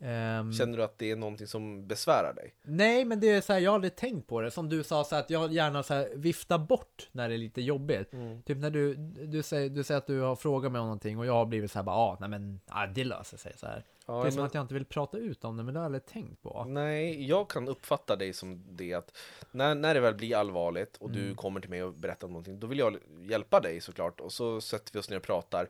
Ehm, 0.00 0.52
Känner 0.52 0.76
du 0.76 0.82
att 0.84 0.98
det 0.98 1.10
är 1.10 1.16
någonting 1.16 1.46
som 1.46 1.86
besvärar 1.86 2.34
dig? 2.34 2.54
Nej, 2.62 3.04
men 3.04 3.20
det 3.20 3.30
är 3.30 3.40
så 3.40 3.52
här, 3.52 3.60
jag 3.60 3.70
har 3.70 3.74
aldrig 3.74 3.96
tänkt 3.96 4.26
på 4.28 4.40
det. 4.40 4.50
Som 4.50 4.68
du 4.68 4.84
sa, 4.84 5.04
så 5.04 5.14
här, 5.14 5.22
att 5.22 5.30
jag 5.30 5.52
gärna 5.52 5.82
så 5.82 5.94
här, 5.94 6.08
viftar 6.14 6.58
bort 6.58 7.08
när 7.12 7.28
det 7.28 7.34
är 7.34 7.38
lite 7.38 7.62
jobbigt. 7.62 8.12
Mm. 8.12 8.42
Typ 8.42 8.58
när 8.58 8.70
du, 8.70 8.94
du, 9.26 9.42
säger, 9.42 9.70
du 9.70 9.84
säger 9.84 9.98
att 9.98 10.06
du 10.06 10.20
har 10.20 10.36
frågat 10.36 10.72
mig 10.72 10.80
om 10.80 10.86
någonting 10.86 11.18
och 11.18 11.26
jag 11.26 11.32
har 11.32 11.46
blivit 11.46 11.70
så 11.70 11.78
här, 11.78 11.84
bara, 11.84 11.96
ah, 11.96 12.16
nej 12.20 12.28
men, 12.28 12.60
ah, 12.66 12.86
det 12.86 13.04
löser 13.04 13.36
sig 13.36 13.52
så 13.56 13.66
här. 13.66 13.84
Ja, 14.06 14.22
det 14.22 14.26
är 14.28 14.30
som 14.30 14.36
men- 14.36 14.46
att 14.46 14.54
jag 14.54 14.64
inte 14.64 14.74
vill 14.74 14.84
prata 14.84 15.18
ut 15.18 15.44
om 15.44 15.56
det, 15.56 15.62
men 15.62 15.74
det 15.74 15.80
har 15.80 15.84
jag 15.84 15.88
aldrig 15.88 16.06
tänkt 16.06 16.42
på. 16.42 16.64
Nej, 16.68 17.26
jag 17.28 17.50
kan 17.50 17.68
uppfatta 17.68 18.16
dig 18.16 18.32
som 18.32 18.64
det 18.70 18.94
att 18.94 19.16
när, 19.50 19.74
när 19.74 19.94
det 19.94 20.00
väl 20.00 20.14
blir 20.14 20.36
allvarligt 20.36 20.96
och 20.96 21.10
du 21.10 21.22
Mm. 21.22 21.34
kommer 21.36 21.60
till 21.60 21.70
mig 21.70 21.82
och 21.82 21.92
berättar 21.94 22.26
om 22.26 22.32
någonting, 22.32 22.60
då 22.60 22.66
vill 22.66 22.78
jag 22.78 22.96
hjälpa 23.22 23.60
dig 23.60 23.80
såklart. 23.80 24.20
Och 24.20 24.32
så 24.32 24.60
sätter 24.60 24.92
vi 24.92 24.98
oss 24.98 25.10
ner 25.10 25.16
och 25.16 25.22
pratar. 25.22 25.68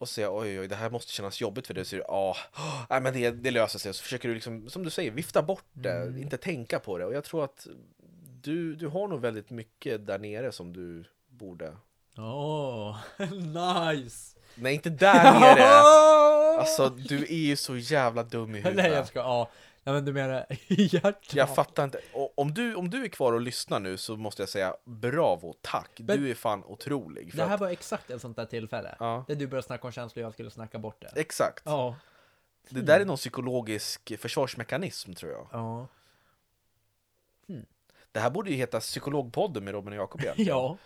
Och 0.00 0.08
säger 0.08 0.34
oj, 0.38 0.60
oj, 0.60 0.68
det 0.68 0.74
här 0.76 0.90
måste 0.90 1.12
kännas 1.12 1.40
jobbigt 1.40 1.66
för 1.66 1.74
dig. 1.74 1.84
Så 1.84 1.96
ja, 1.96 2.36
oh, 2.56 2.84
nej, 2.90 3.00
men 3.00 3.12
det, 3.14 3.30
det 3.30 3.50
löser 3.50 3.78
sig. 3.78 3.88
Och 3.88 3.96
så 3.96 4.02
försöker 4.02 4.28
du 4.28 4.34
liksom, 4.34 4.70
som 4.70 4.82
du 4.84 4.90
säger, 4.90 5.10
vifta 5.10 5.42
bort 5.42 5.64
det, 5.72 5.92
Mm. 5.92 6.22
inte 6.22 6.36
tänka 6.36 6.78
på 6.78 6.98
det. 6.98 7.04
Och 7.04 7.14
jag 7.14 7.24
tror 7.24 7.44
att 7.44 7.66
du, 8.42 8.74
du 8.74 8.86
har 8.88 9.08
nog 9.08 9.20
väldigt 9.20 9.50
mycket 9.50 10.06
där 10.06 10.18
nere 10.18 10.52
som 10.52 10.72
du 10.72 11.04
borde... 11.28 11.76
Åh, 12.18 12.98
nice! 13.92 14.36
Nej, 14.54 14.74
inte 14.74 14.90
där 14.90 15.40
nere! 15.40 15.64
Alltså, 16.60 16.88
du 16.88 17.22
är 17.22 17.46
ju 17.46 17.56
så 17.56 17.76
jävla 17.76 18.22
dum 18.22 18.54
i 18.54 18.58
huvudet. 18.58 18.76
Nej, 18.76 18.92
jag 18.92 19.06
ska, 19.06 19.18
ja. 19.18 19.50
Nej, 19.92 19.94
men 19.94 20.04
du 20.04 20.12
menar 20.12 20.46
i 20.68 20.82
hjärtat? 20.94 21.34
Jag 21.34 21.54
fattar 21.54 21.84
inte. 21.84 22.00
Och 22.12 22.32
om, 22.38 22.54
du, 22.54 22.74
om 22.74 22.90
du 22.90 23.04
är 23.04 23.08
kvar 23.08 23.32
och 23.32 23.40
lyssnar 23.40 23.80
nu 23.80 23.96
så 23.96 24.16
måste 24.16 24.42
jag 24.42 24.48
säga 24.48 24.74
bravo, 24.84 25.54
tack. 25.60 25.90
Men- 25.98 26.18
du 26.20 26.30
är 26.30 26.34
fan 26.34 26.64
otrolig. 26.64 27.36
Det 27.36 27.44
här 27.44 27.54
att, 27.54 27.60
var 27.60 27.68
exakt 27.68 28.10
ett 28.10 28.20
sånt 28.20 28.36
där 28.36 28.46
tillfälle. 28.46 28.96
ja, 28.98 29.24
Där 29.28 29.34
du 29.34 29.46
började 29.46 29.66
snacka 29.66 29.86
om 29.86 29.92
känslor 29.92 30.22
och 30.22 30.26
jag 30.26 30.32
skulle 30.32 30.50
snacka 30.50 30.78
bort 30.78 31.00
det. 31.00 31.20
exakt. 31.20 31.62
Ja. 31.66 31.96
Det 32.68 32.80
där 32.80 33.00
är 33.00 33.04
någon 33.04 33.16
psykologisk 33.16 34.12
försvarsmekanism 34.20 35.12
tror 35.12 35.32
jag. 35.32 35.48
Ja. 35.52 35.86
Det 38.12 38.20
här 38.20 38.30
borde 38.30 38.50
ju 38.50 38.56
heta 38.56 38.80
Psykologpodden 38.80 39.64
med 39.64 39.72
Robin 39.74 39.92
och 39.92 39.98
Jakob 39.98 40.20
igen. 40.20 40.34
Ja. 40.38 40.76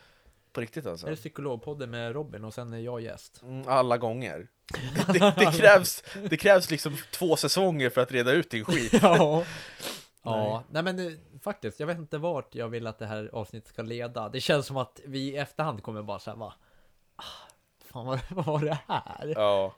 På 0.55 0.61
riktigt 0.61 0.87
alltså. 0.87 1.07
Är 1.07 1.11
det 1.11 1.17
psykologpodden 1.17 1.91
med 1.91 2.13
Robin 2.13 2.45
och 2.45 2.55
sen 2.55 2.73
är 2.73 2.79
jag 2.79 3.01
gäst? 3.01 3.43
Mm, 3.43 3.69
alla 3.69 3.99
gånger. 3.99 4.49
Det, 5.13 5.35
det, 5.37 5.53
krävs, 5.59 6.03
det 6.31 6.37
krävs 6.37 6.71
liksom 6.71 6.97
två 7.13 7.37
säsonger 7.37 7.91
för 7.91 8.01
att 8.01 8.13
reda 8.13 8.33
ut 8.33 8.51
din 8.51 8.65
skit. 8.65 8.93
Ja. 9.03 9.45
Ja, 10.27 10.65
nej 10.71 10.83
men 10.83 10.97
det, 10.97 11.19
faktiskt, 11.43 11.81
jag 11.81 11.87
vet 11.87 11.99
inte 11.99 12.19
vart 12.19 12.55
jag 12.55 12.69
vill 12.69 12.87
att 12.87 12.99
det 12.99 13.07
här 13.07 13.31
avsnittet 13.33 13.69
ska 13.69 13.83
leda. 13.83 14.29
Det 14.29 14.41
känns 14.41 14.67
som 14.67 14.77
att 14.77 15.01
vi 15.05 15.19
i 15.19 15.37
efterhand 15.37 15.83
kommer 15.83 16.03
bara 16.03 16.19
säga 16.19 16.35
va? 16.37 16.55
Ah, 17.17 17.23
fan 17.85 18.07
vad, 18.07 18.21
vad 18.31 18.45
var 18.45 18.61
det 18.61 18.79
här? 18.89 19.33
Ja, 19.37 19.75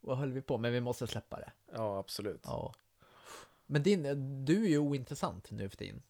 Vad 0.00 0.18
höll 0.18 0.32
vi 0.32 0.42
på 0.42 0.58
med? 0.58 0.72
Vi 0.72 0.80
måste 0.80 1.06
släppa 1.06 1.36
det. 1.38 1.52
ja 1.74 1.98
absolut. 1.98 2.40
Ja. 2.44 2.74
Men 3.66 3.82
din, 3.82 4.02
du 4.44 4.64
är 4.64 4.68
ju 4.68 4.78
ointressant 4.78 5.50
nu 5.50 5.68
för 5.68 5.76
tiden. 5.76 6.02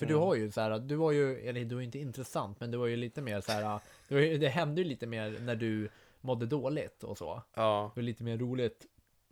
För 0.00 0.06
Mm. 0.06 0.18
du 0.18 0.24
har 0.26 0.34
ju 0.34 0.50
så 0.52 0.60
här, 0.60 0.78
du 0.78 0.94
var 0.96 1.12
ju, 1.12 1.48
eller 1.48 1.64
du 1.64 1.76
är 1.76 1.80
inte 1.80 1.98
intressant, 1.98 2.60
men 2.60 2.70
du 2.70 2.78
var 2.78 2.86
ju 2.86 2.96
lite 2.96 3.20
mer 3.22 3.40
så 3.40 3.52
här, 3.52 3.80
det, 4.08 4.14
var 4.14 4.20
ju, 4.22 4.38
det 4.38 4.48
hände 4.48 4.80
ju 4.82 4.88
lite 4.88 5.06
mer 5.06 5.36
när 5.40 5.54
du 5.56 5.88
mådde 6.20 6.46
dåligt 6.46 7.04
och 7.04 7.18
så. 7.18 7.42
Ja, 7.54 7.90
Det 7.94 8.00
var 8.00 8.04
lite 8.04 8.22
mer 8.24 8.38
roligt 8.38 8.86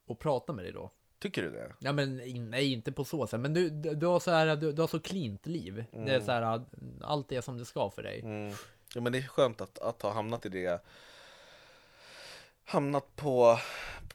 att 0.09 0.19
prata 0.19 0.53
med 0.53 0.65
dig 0.65 0.73
då. 0.73 0.91
tycker 1.19 1.43
du 1.43 1.51
det? 1.51 1.73
Ja 1.79 1.93
men 1.93 2.17
nej, 2.51 2.73
inte 2.73 2.93
på 2.93 3.05
så 3.05 3.27
sätt. 3.27 3.41
Men 3.41 3.55
du, 3.55 3.71
du, 3.71 3.95
du 3.95 4.07
har 4.07 4.21
så 4.21 4.31
här, 4.31 4.57
du, 4.57 4.73
du 4.73 4.83
har 4.83 4.89
så 4.89 5.01
cleant 5.01 5.47
liv. 5.47 5.85
Det 5.93 6.15
är 6.15 6.21
så 6.21 6.33
här, 6.33 6.65
allt 7.03 7.33
är 7.33 7.41
som 7.41 7.59
det 7.59 7.65
ska 7.65 7.91
för 7.91 8.03
dig. 8.03 8.21
Mm. 8.21 8.53
Ja, 8.95 9.01
men 9.01 9.13
det 9.13 9.19
är 9.19 9.23
skönt 9.23 9.61
att, 9.61 9.79
att 9.79 10.03
ha 10.03 10.11
hamnat 10.13 10.47
i 10.47 10.49
det 10.49 10.83
Hamnat 12.65 13.17
på, 13.17 13.59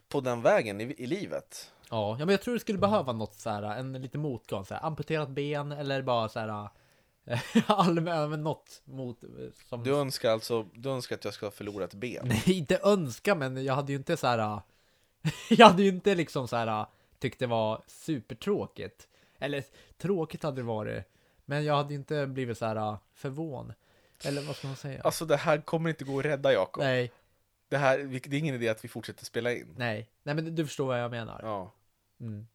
på 0.08 0.20
den 0.20 0.42
vägen 0.42 0.80
i, 0.80 0.84
i 0.84 1.06
livet 1.06 1.72
Ja, 1.90 2.16
ja, 2.18 2.24
men 2.24 2.28
jag 2.28 2.42
tror 2.42 2.54
du 2.54 2.60
skulle 2.60 2.78
behöva 2.78 3.12
något 3.12 3.34
så 3.34 3.50
här, 3.50 3.62
en 3.62 3.92
lite 3.92 4.18
motgång, 4.18 4.64
så 4.64 4.74
här, 4.74 4.84
amputerat 4.84 5.28
ben 5.28 5.72
eller 5.72 6.02
bara 6.02 6.28
så 6.28 6.40
här 6.40 6.68
allmän, 7.66 8.30
men 8.30 8.42
något 8.42 8.82
mot 8.84 9.20
som 9.68 9.82
Du 9.82 9.96
önskar 9.96 10.30
alltså, 10.30 10.66
du 10.74 10.90
önskar 10.90 11.16
att 11.16 11.24
jag 11.24 11.34
ska 11.34 11.50
förlora 11.50 11.84
ett 11.84 11.94
ben? 11.94 12.22
Nej, 12.28 12.42
inte 12.46 12.80
önska, 12.82 13.34
men 13.34 13.64
jag 13.64 13.74
hade 13.74 13.92
ju 13.92 13.98
inte 13.98 14.16
så 14.16 14.26
här. 14.26 14.60
Jag 15.50 15.66
hade 15.66 15.82
ju 15.82 15.88
inte 15.88 16.14
liksom 16.14 16.48
så 16.48 16.56
här 16.56 16.86
tyckt 17.18 17.38
det 17.38 17.46
var 17.46 17.82
supertråkigt. 17.86 19.08
Eller 19.38 19.64
tråkigt 19.98 20.42
hade 20.42 20.56
det 20.56 20.62
varit, 20.62 21.04
men 21.44 21.64
jag 21.64 21.76
hade 21.76 21.94
inte 21.94 22.26
blivit 22.26 22.58
så 22.58 22.66
här 22.66 22.96
förvånad. 23.14 23.74
Eller 24.24 24.42
vad 24.42 24.56
ska 24.56 24.66
man 24.66 24.76
säga? 24.76 25.00
Alltså 25.02 25.24
det 25.24 25.36
här 25.36 25.58
kommer 25.58 25.90
inte 25.90 26.04
gå 26.04 26.18
att 26.18 26.24
rädda 26.24 26.52
Jakob 26.52 26.82
Nej, 26.82 27.12
det, 27.74 27.78
här, 27.78 27.98
det 27.98 28.36
är 28.36 28.38
ingen 28.38 28.54
idé 28.54 28.68
att 28.68 28.84
vi 28.84 28.88
fortsätter 28.88 29.24
spela 29.24 29.52
in 29.52 29.74
nej, 29.76 30.10
nej, 30.22 30.34
men 30.34 30.54
du 30.54 30.66
förstår 30.66 30.86
vad 30.86 31.00
jag 31.00 31.10
menar. 31.10 31.40
Ja 31.42 31.74
Mm. 32.20 32.46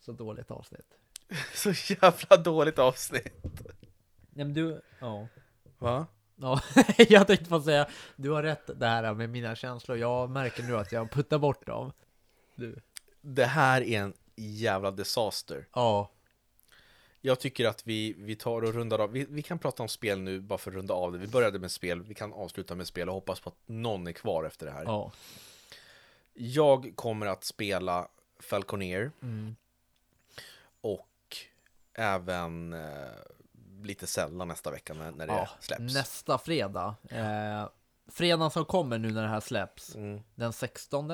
Så 0.00 0.12
dåligt 0.12 0.50
avsnitt. 0.50 0.98
Så 1.54 1.70
jävla 1.70 2.36
dåligt 2.36 2.78
avsnitt 2.78 3.42
Nej, 4.30 4.44
men 4.44 4.54
du, 4.54 4.82
ja. 5.00 5.28
Va? 5.78 6.06
Ja, 6.36 6.60
jag 7.08 7.26
tänkte 7.26 7.50
bara 7.50 7.62
säga, 7.62 7.88
du 8.16 8.30
har 8.30 8.42
rätt 8.42 8.70
det 8.80 8.86
här 8.86 9.14
med 9.14 9.30
mina 9.30 9.56
känslor. 9.56 9.98
Jag 9.98 10.30
märker 10.30 10.62
nu 10.62 10.76
att 10.76 10.92
jag 10.92 11.10
puttar 11.10 11.38
bort 11.38 11.66
dem. 11.66 11.92
Du. 12.54 12.80
Det 13.20 13.44
här 13.44 13.82
är 13.82 14.00
en 14.00 14.14
jävla 14.36 14.90
disaster 14.90 15.68
Ja, 15.72 16.10
Jag 17.26 17.40
tycker 17.40 17.64
att 17.66 17.86
vi, 17.86 18.14
vi 18.18 18.36
tar 18.36 18.62
och 18.62 18.74
rundar 18.74 18.98
av 18.98 19.12
vi, 19.12 19.26
vi 19.28 19.42
kan 19.42 19.58
prata 19.58 19.82
om 19.82 19.88
spel 19.88 20.20
nu 20.20 20.40
bara 20.40 20.58
för 20.58 20.70
att 20.70 20.74
runda 20.76 20.94
av 20.94 21.12
det 21.12 21.18
Vi 21.18 21.26
började 21.26 21.58
med 21.58 21.70
spel, 21.70 22.02
vi 22.02 22.14
kan 22.14 22.32
avsluta 22.32 22.74
med 22.74 22.86
spel 22.86 23.08
och 23.08 23.14
hoppas 23.14 23.40
på 23.40 23.48
att 23.50 23.56
någon 23.66 24.06
är 24.06 24.12
kvar 24.12 24.44
efter 24.44 24.66
det 24.66 24.72
här 24.72 24.84
ja. 24.84 25.12
Jag 26.34 26.92
kommer 26.94 27.26
att 27.26 27.44
spela 27.44 28.08
Falconer 28.38 29.10
Mm. 29.22 29.56
och 30.80 31.36
även 31.94 32.72
eh, 32.72 32.88
lite 33.82 34.06
Zelda 34.06 34.44
nästa 34.44 34.70
vecka 34.70 34.94
när, 34.94 35.10
när 35.12 35.26
det 35.26 35.32
Ja, 35.32 35.48
släpps. 35.60 35.94
nästa 35.94 36.38
fredag. 36.38 36.94
Eh, 37.08 37.68
fredagen 38.08 38.50
som 38.50 38.64
kommer 38.64 38.98
nu 38.98 39.10
när 39.10 39.22
det 39.22 39.28
här 39.28 39.40
släpps, 39.40 39.94
Mm. 39.94 40.20
den 40.34 40.52
16. 40.52 41.12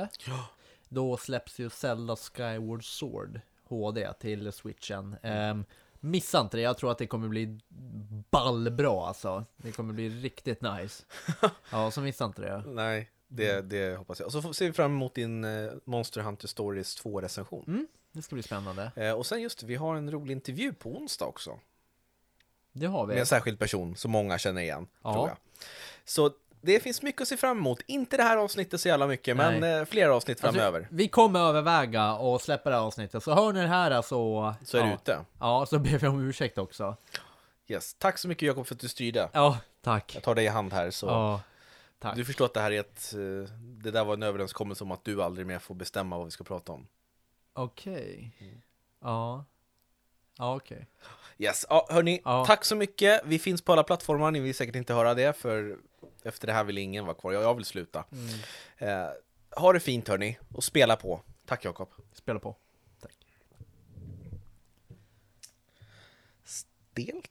Då 0.89 1.17
släpps 1.17 1.59
ju 1.59 1.71
Zelda 1.71 2.17
Skyward 2.17 2.85
Sword 2.85 3.41
HD 3.65 4.13
till 4.13 4.53
switchen. 4.53 5.17
Eh, 5.23 5.57
missa 6.01 6.41
inte 6.41 6.57
det, 6.57 6.61
jag 6.63 6.79
tror 6.79 6.91
att 6.91 6.99
det 6.99 7.07
kommer 7.07 7.29
bli 7.29 7.59
ballbra 8.31 9.07
alltså. 9.07 9.45
Det 9.57 9.73
kommer 9.73 9.95
bli 9.95 10.09
riktigt 10.09 10.63
nice. 10.63 11.05
Ja, 11.73 11.91
så 11.91 12.01
missa 12.01 12.25
inte 12.25 12.43
det. 12.43 12.63
Nej, 12.67 13.11
det, 13.29 13.53
Mm. 13.53 13.69
det 13.69 13.97
hoppas 13.99 14.19
jag. 14.21 14.27
Och 14.27 14.33
så 14.33 14.53
ser 14.53 14.67
vi 14.67 14.73
fram 14.73 14.91
emot 14.93 15.15
din 15.15 15.45
eh, 15.45 15.71
Monster 15.85 16.21
Hunter 16.21 16.49
Stories 16.49 16.95
2 16.95 17.21
recension. 17.21 17.65
Mm, 17.69 17.87
det 18.13 18.23
ska 18.23 18.35
bli 18.37 18.43
spännande. 18.43 18.93
Eh, 18.97 19.13
och 19.13 19.27
sen 19.27 19.41
just 19.43 19.63
vi 19.63 19.75
har 19.75 19.97
en 19.97 20.11
rolig 20.11 20.33
intervju 20.35 20.73
på 20.73 20.97
onsdag 20.97 21.25
också. 21.27 21.59
Det 22.73 22.87
har 22.87 23.07
Med 23.07 23.15
vi. 23.15 23.21
en 23.21 23.27
särskild 23.27 23.59
person 23.59 23.97
som 23.97 24.11
många 24.11 24.39
känner 24.39 24.63
igen, 24.63 24.87
Ja. 25.03 25.13
tror 25.13 25.29
jag. 25.29 25.37
Så 26.05 26.31
det 26.61 26.81
finns 26.81 27.03
mycket 27.03 27.23
att 27.23 27.29
se 27.29 27.37
fram 27.37 27.59
emot. 27.59 27.81
Inte 27.87 28.17
det 28.17 28.23
här 28.23 28.37
avsnittet 28.37 28.81
så 28.81 28.89
jävla 28.89 29.07
mycket, 29.07 29.37
men 29.37 29.61
Nej. 29.61 29.79
eh, 29.79 29.85
flera 29.85 30.15
avsnitt 30.15 30.41
framöver. 30.41 30.79
Alltså, 30.79 30.95
vi 30.95 31.09
kommer 31.09 31.41
överväga 31.41 32.15
och 32.15 32.41
släppa 32.41 32.71
det 32.71 32.77
här 32.77 32.83
avsnittet, 32.83 33.23
så 33.23 33.35
hör 33.35 33.53
ni 33.53 33.61
det 33.61 33.67
här 33.67 34.03
så... 34.03 34.55
så 34.65 34.77
är 34.77 34.81
ja. 34.81 34.87
det 34.87 34.95
ute. 34.95 35.19
Ja, 35.41 35.67
så 35.67 35.79
ber 35.79 35.99
vi 35.99 36.07
om 36.07 36.29
ursäkt 36.29 36.59
också. 36.59 36.97
Yes. 37.69 37.95
Tack 37.95 38.19
så 38.19 38.29
mycket 38.29 38.47
Jakob 38.47 38.67
för 38.67 38.75
att 38.75 38.81
du 38.81 38.89
styrde. 38.89 39.29
Ja, 39.33 39.59
tack. 39.83 40.15
Jag 40.15 40.23
tar 40.23 40.35
dig 40.35 40.45
i 40.45 40.49
hand 40.49 40.73
här 40.73 40.91
så 40.91 41.07
Ja, 41.07 41.41
tack. 41.99 42.17
du 42.17 42.25
förstår 42.25 42.45
att 42.45 42.55
det 42.55 42.61
här 42.61 42.73
är 42.73 42.81
ett, 42.81 43.15
eh, 43.15 43.55
det 43.61 43.91
där 43.91 44.05
var 44.05 44.15
en 44.15 44.23
överenskommelse 44.23 44.85
om 44.85 44.91
att 44.91 45.05
du 45.05 45.23
aldrig 45.23 45.47
mer 45.47 45.59
får 45.59 45.75
bestämma 45.75 46.17
vad 46.17 46.25
vi 46.25 46.31
ska 46.31 46.45
prata 46.45 46.73
om. 46.73 46.87
Okej. 47.53 48.33
Ja. 49.01 49.45
Ja, 50.39 50.57
okej. 50.57 50.87
Yes, 51.39 51.67
ja, 51.69 51.87
hörni, 51.91 52.21
Ja. 52.25 52.45
tack 52.47 52.65
så 52.65 52.77
mycket. 52.77 53.21
Vi 53.25 53.39
finns 53.39 53.63
på 53.63 53.73
alla 53.73 53.83
plattformar, 53.83 54.31
ni 54.31 54.41
vill 54.41 54.55
säkert 54.55 54.75
inte 54.77 54.95
höra 54.95 55.15
det 55.15 55.33
för 55.37 55.79
efter 56.23 56.47
det 56.47 56.53
här 56.53 56.65
vill 56.65 56.79
ingen 56.79 57.05
vara 57.05 57.15
kvar. 57.15 57.33
Jag, 57.33 57.55
vill 57.55 57.65
sluta. 57.65 58.05
Eh, 58.79 59.07
ha 59.57 59.73
det 59.73 59.81
fint 59.81 60.09
hörni, 60.09 60.39
och 60.55 60.65
spela 60.65 60.97
på. 60.97 61.23
Tack 61.47 61.65
Jakob. 61.65 61.89
Spela 62.13 62.39
på. 62.41 62.57
Stelt. 66.45 67.31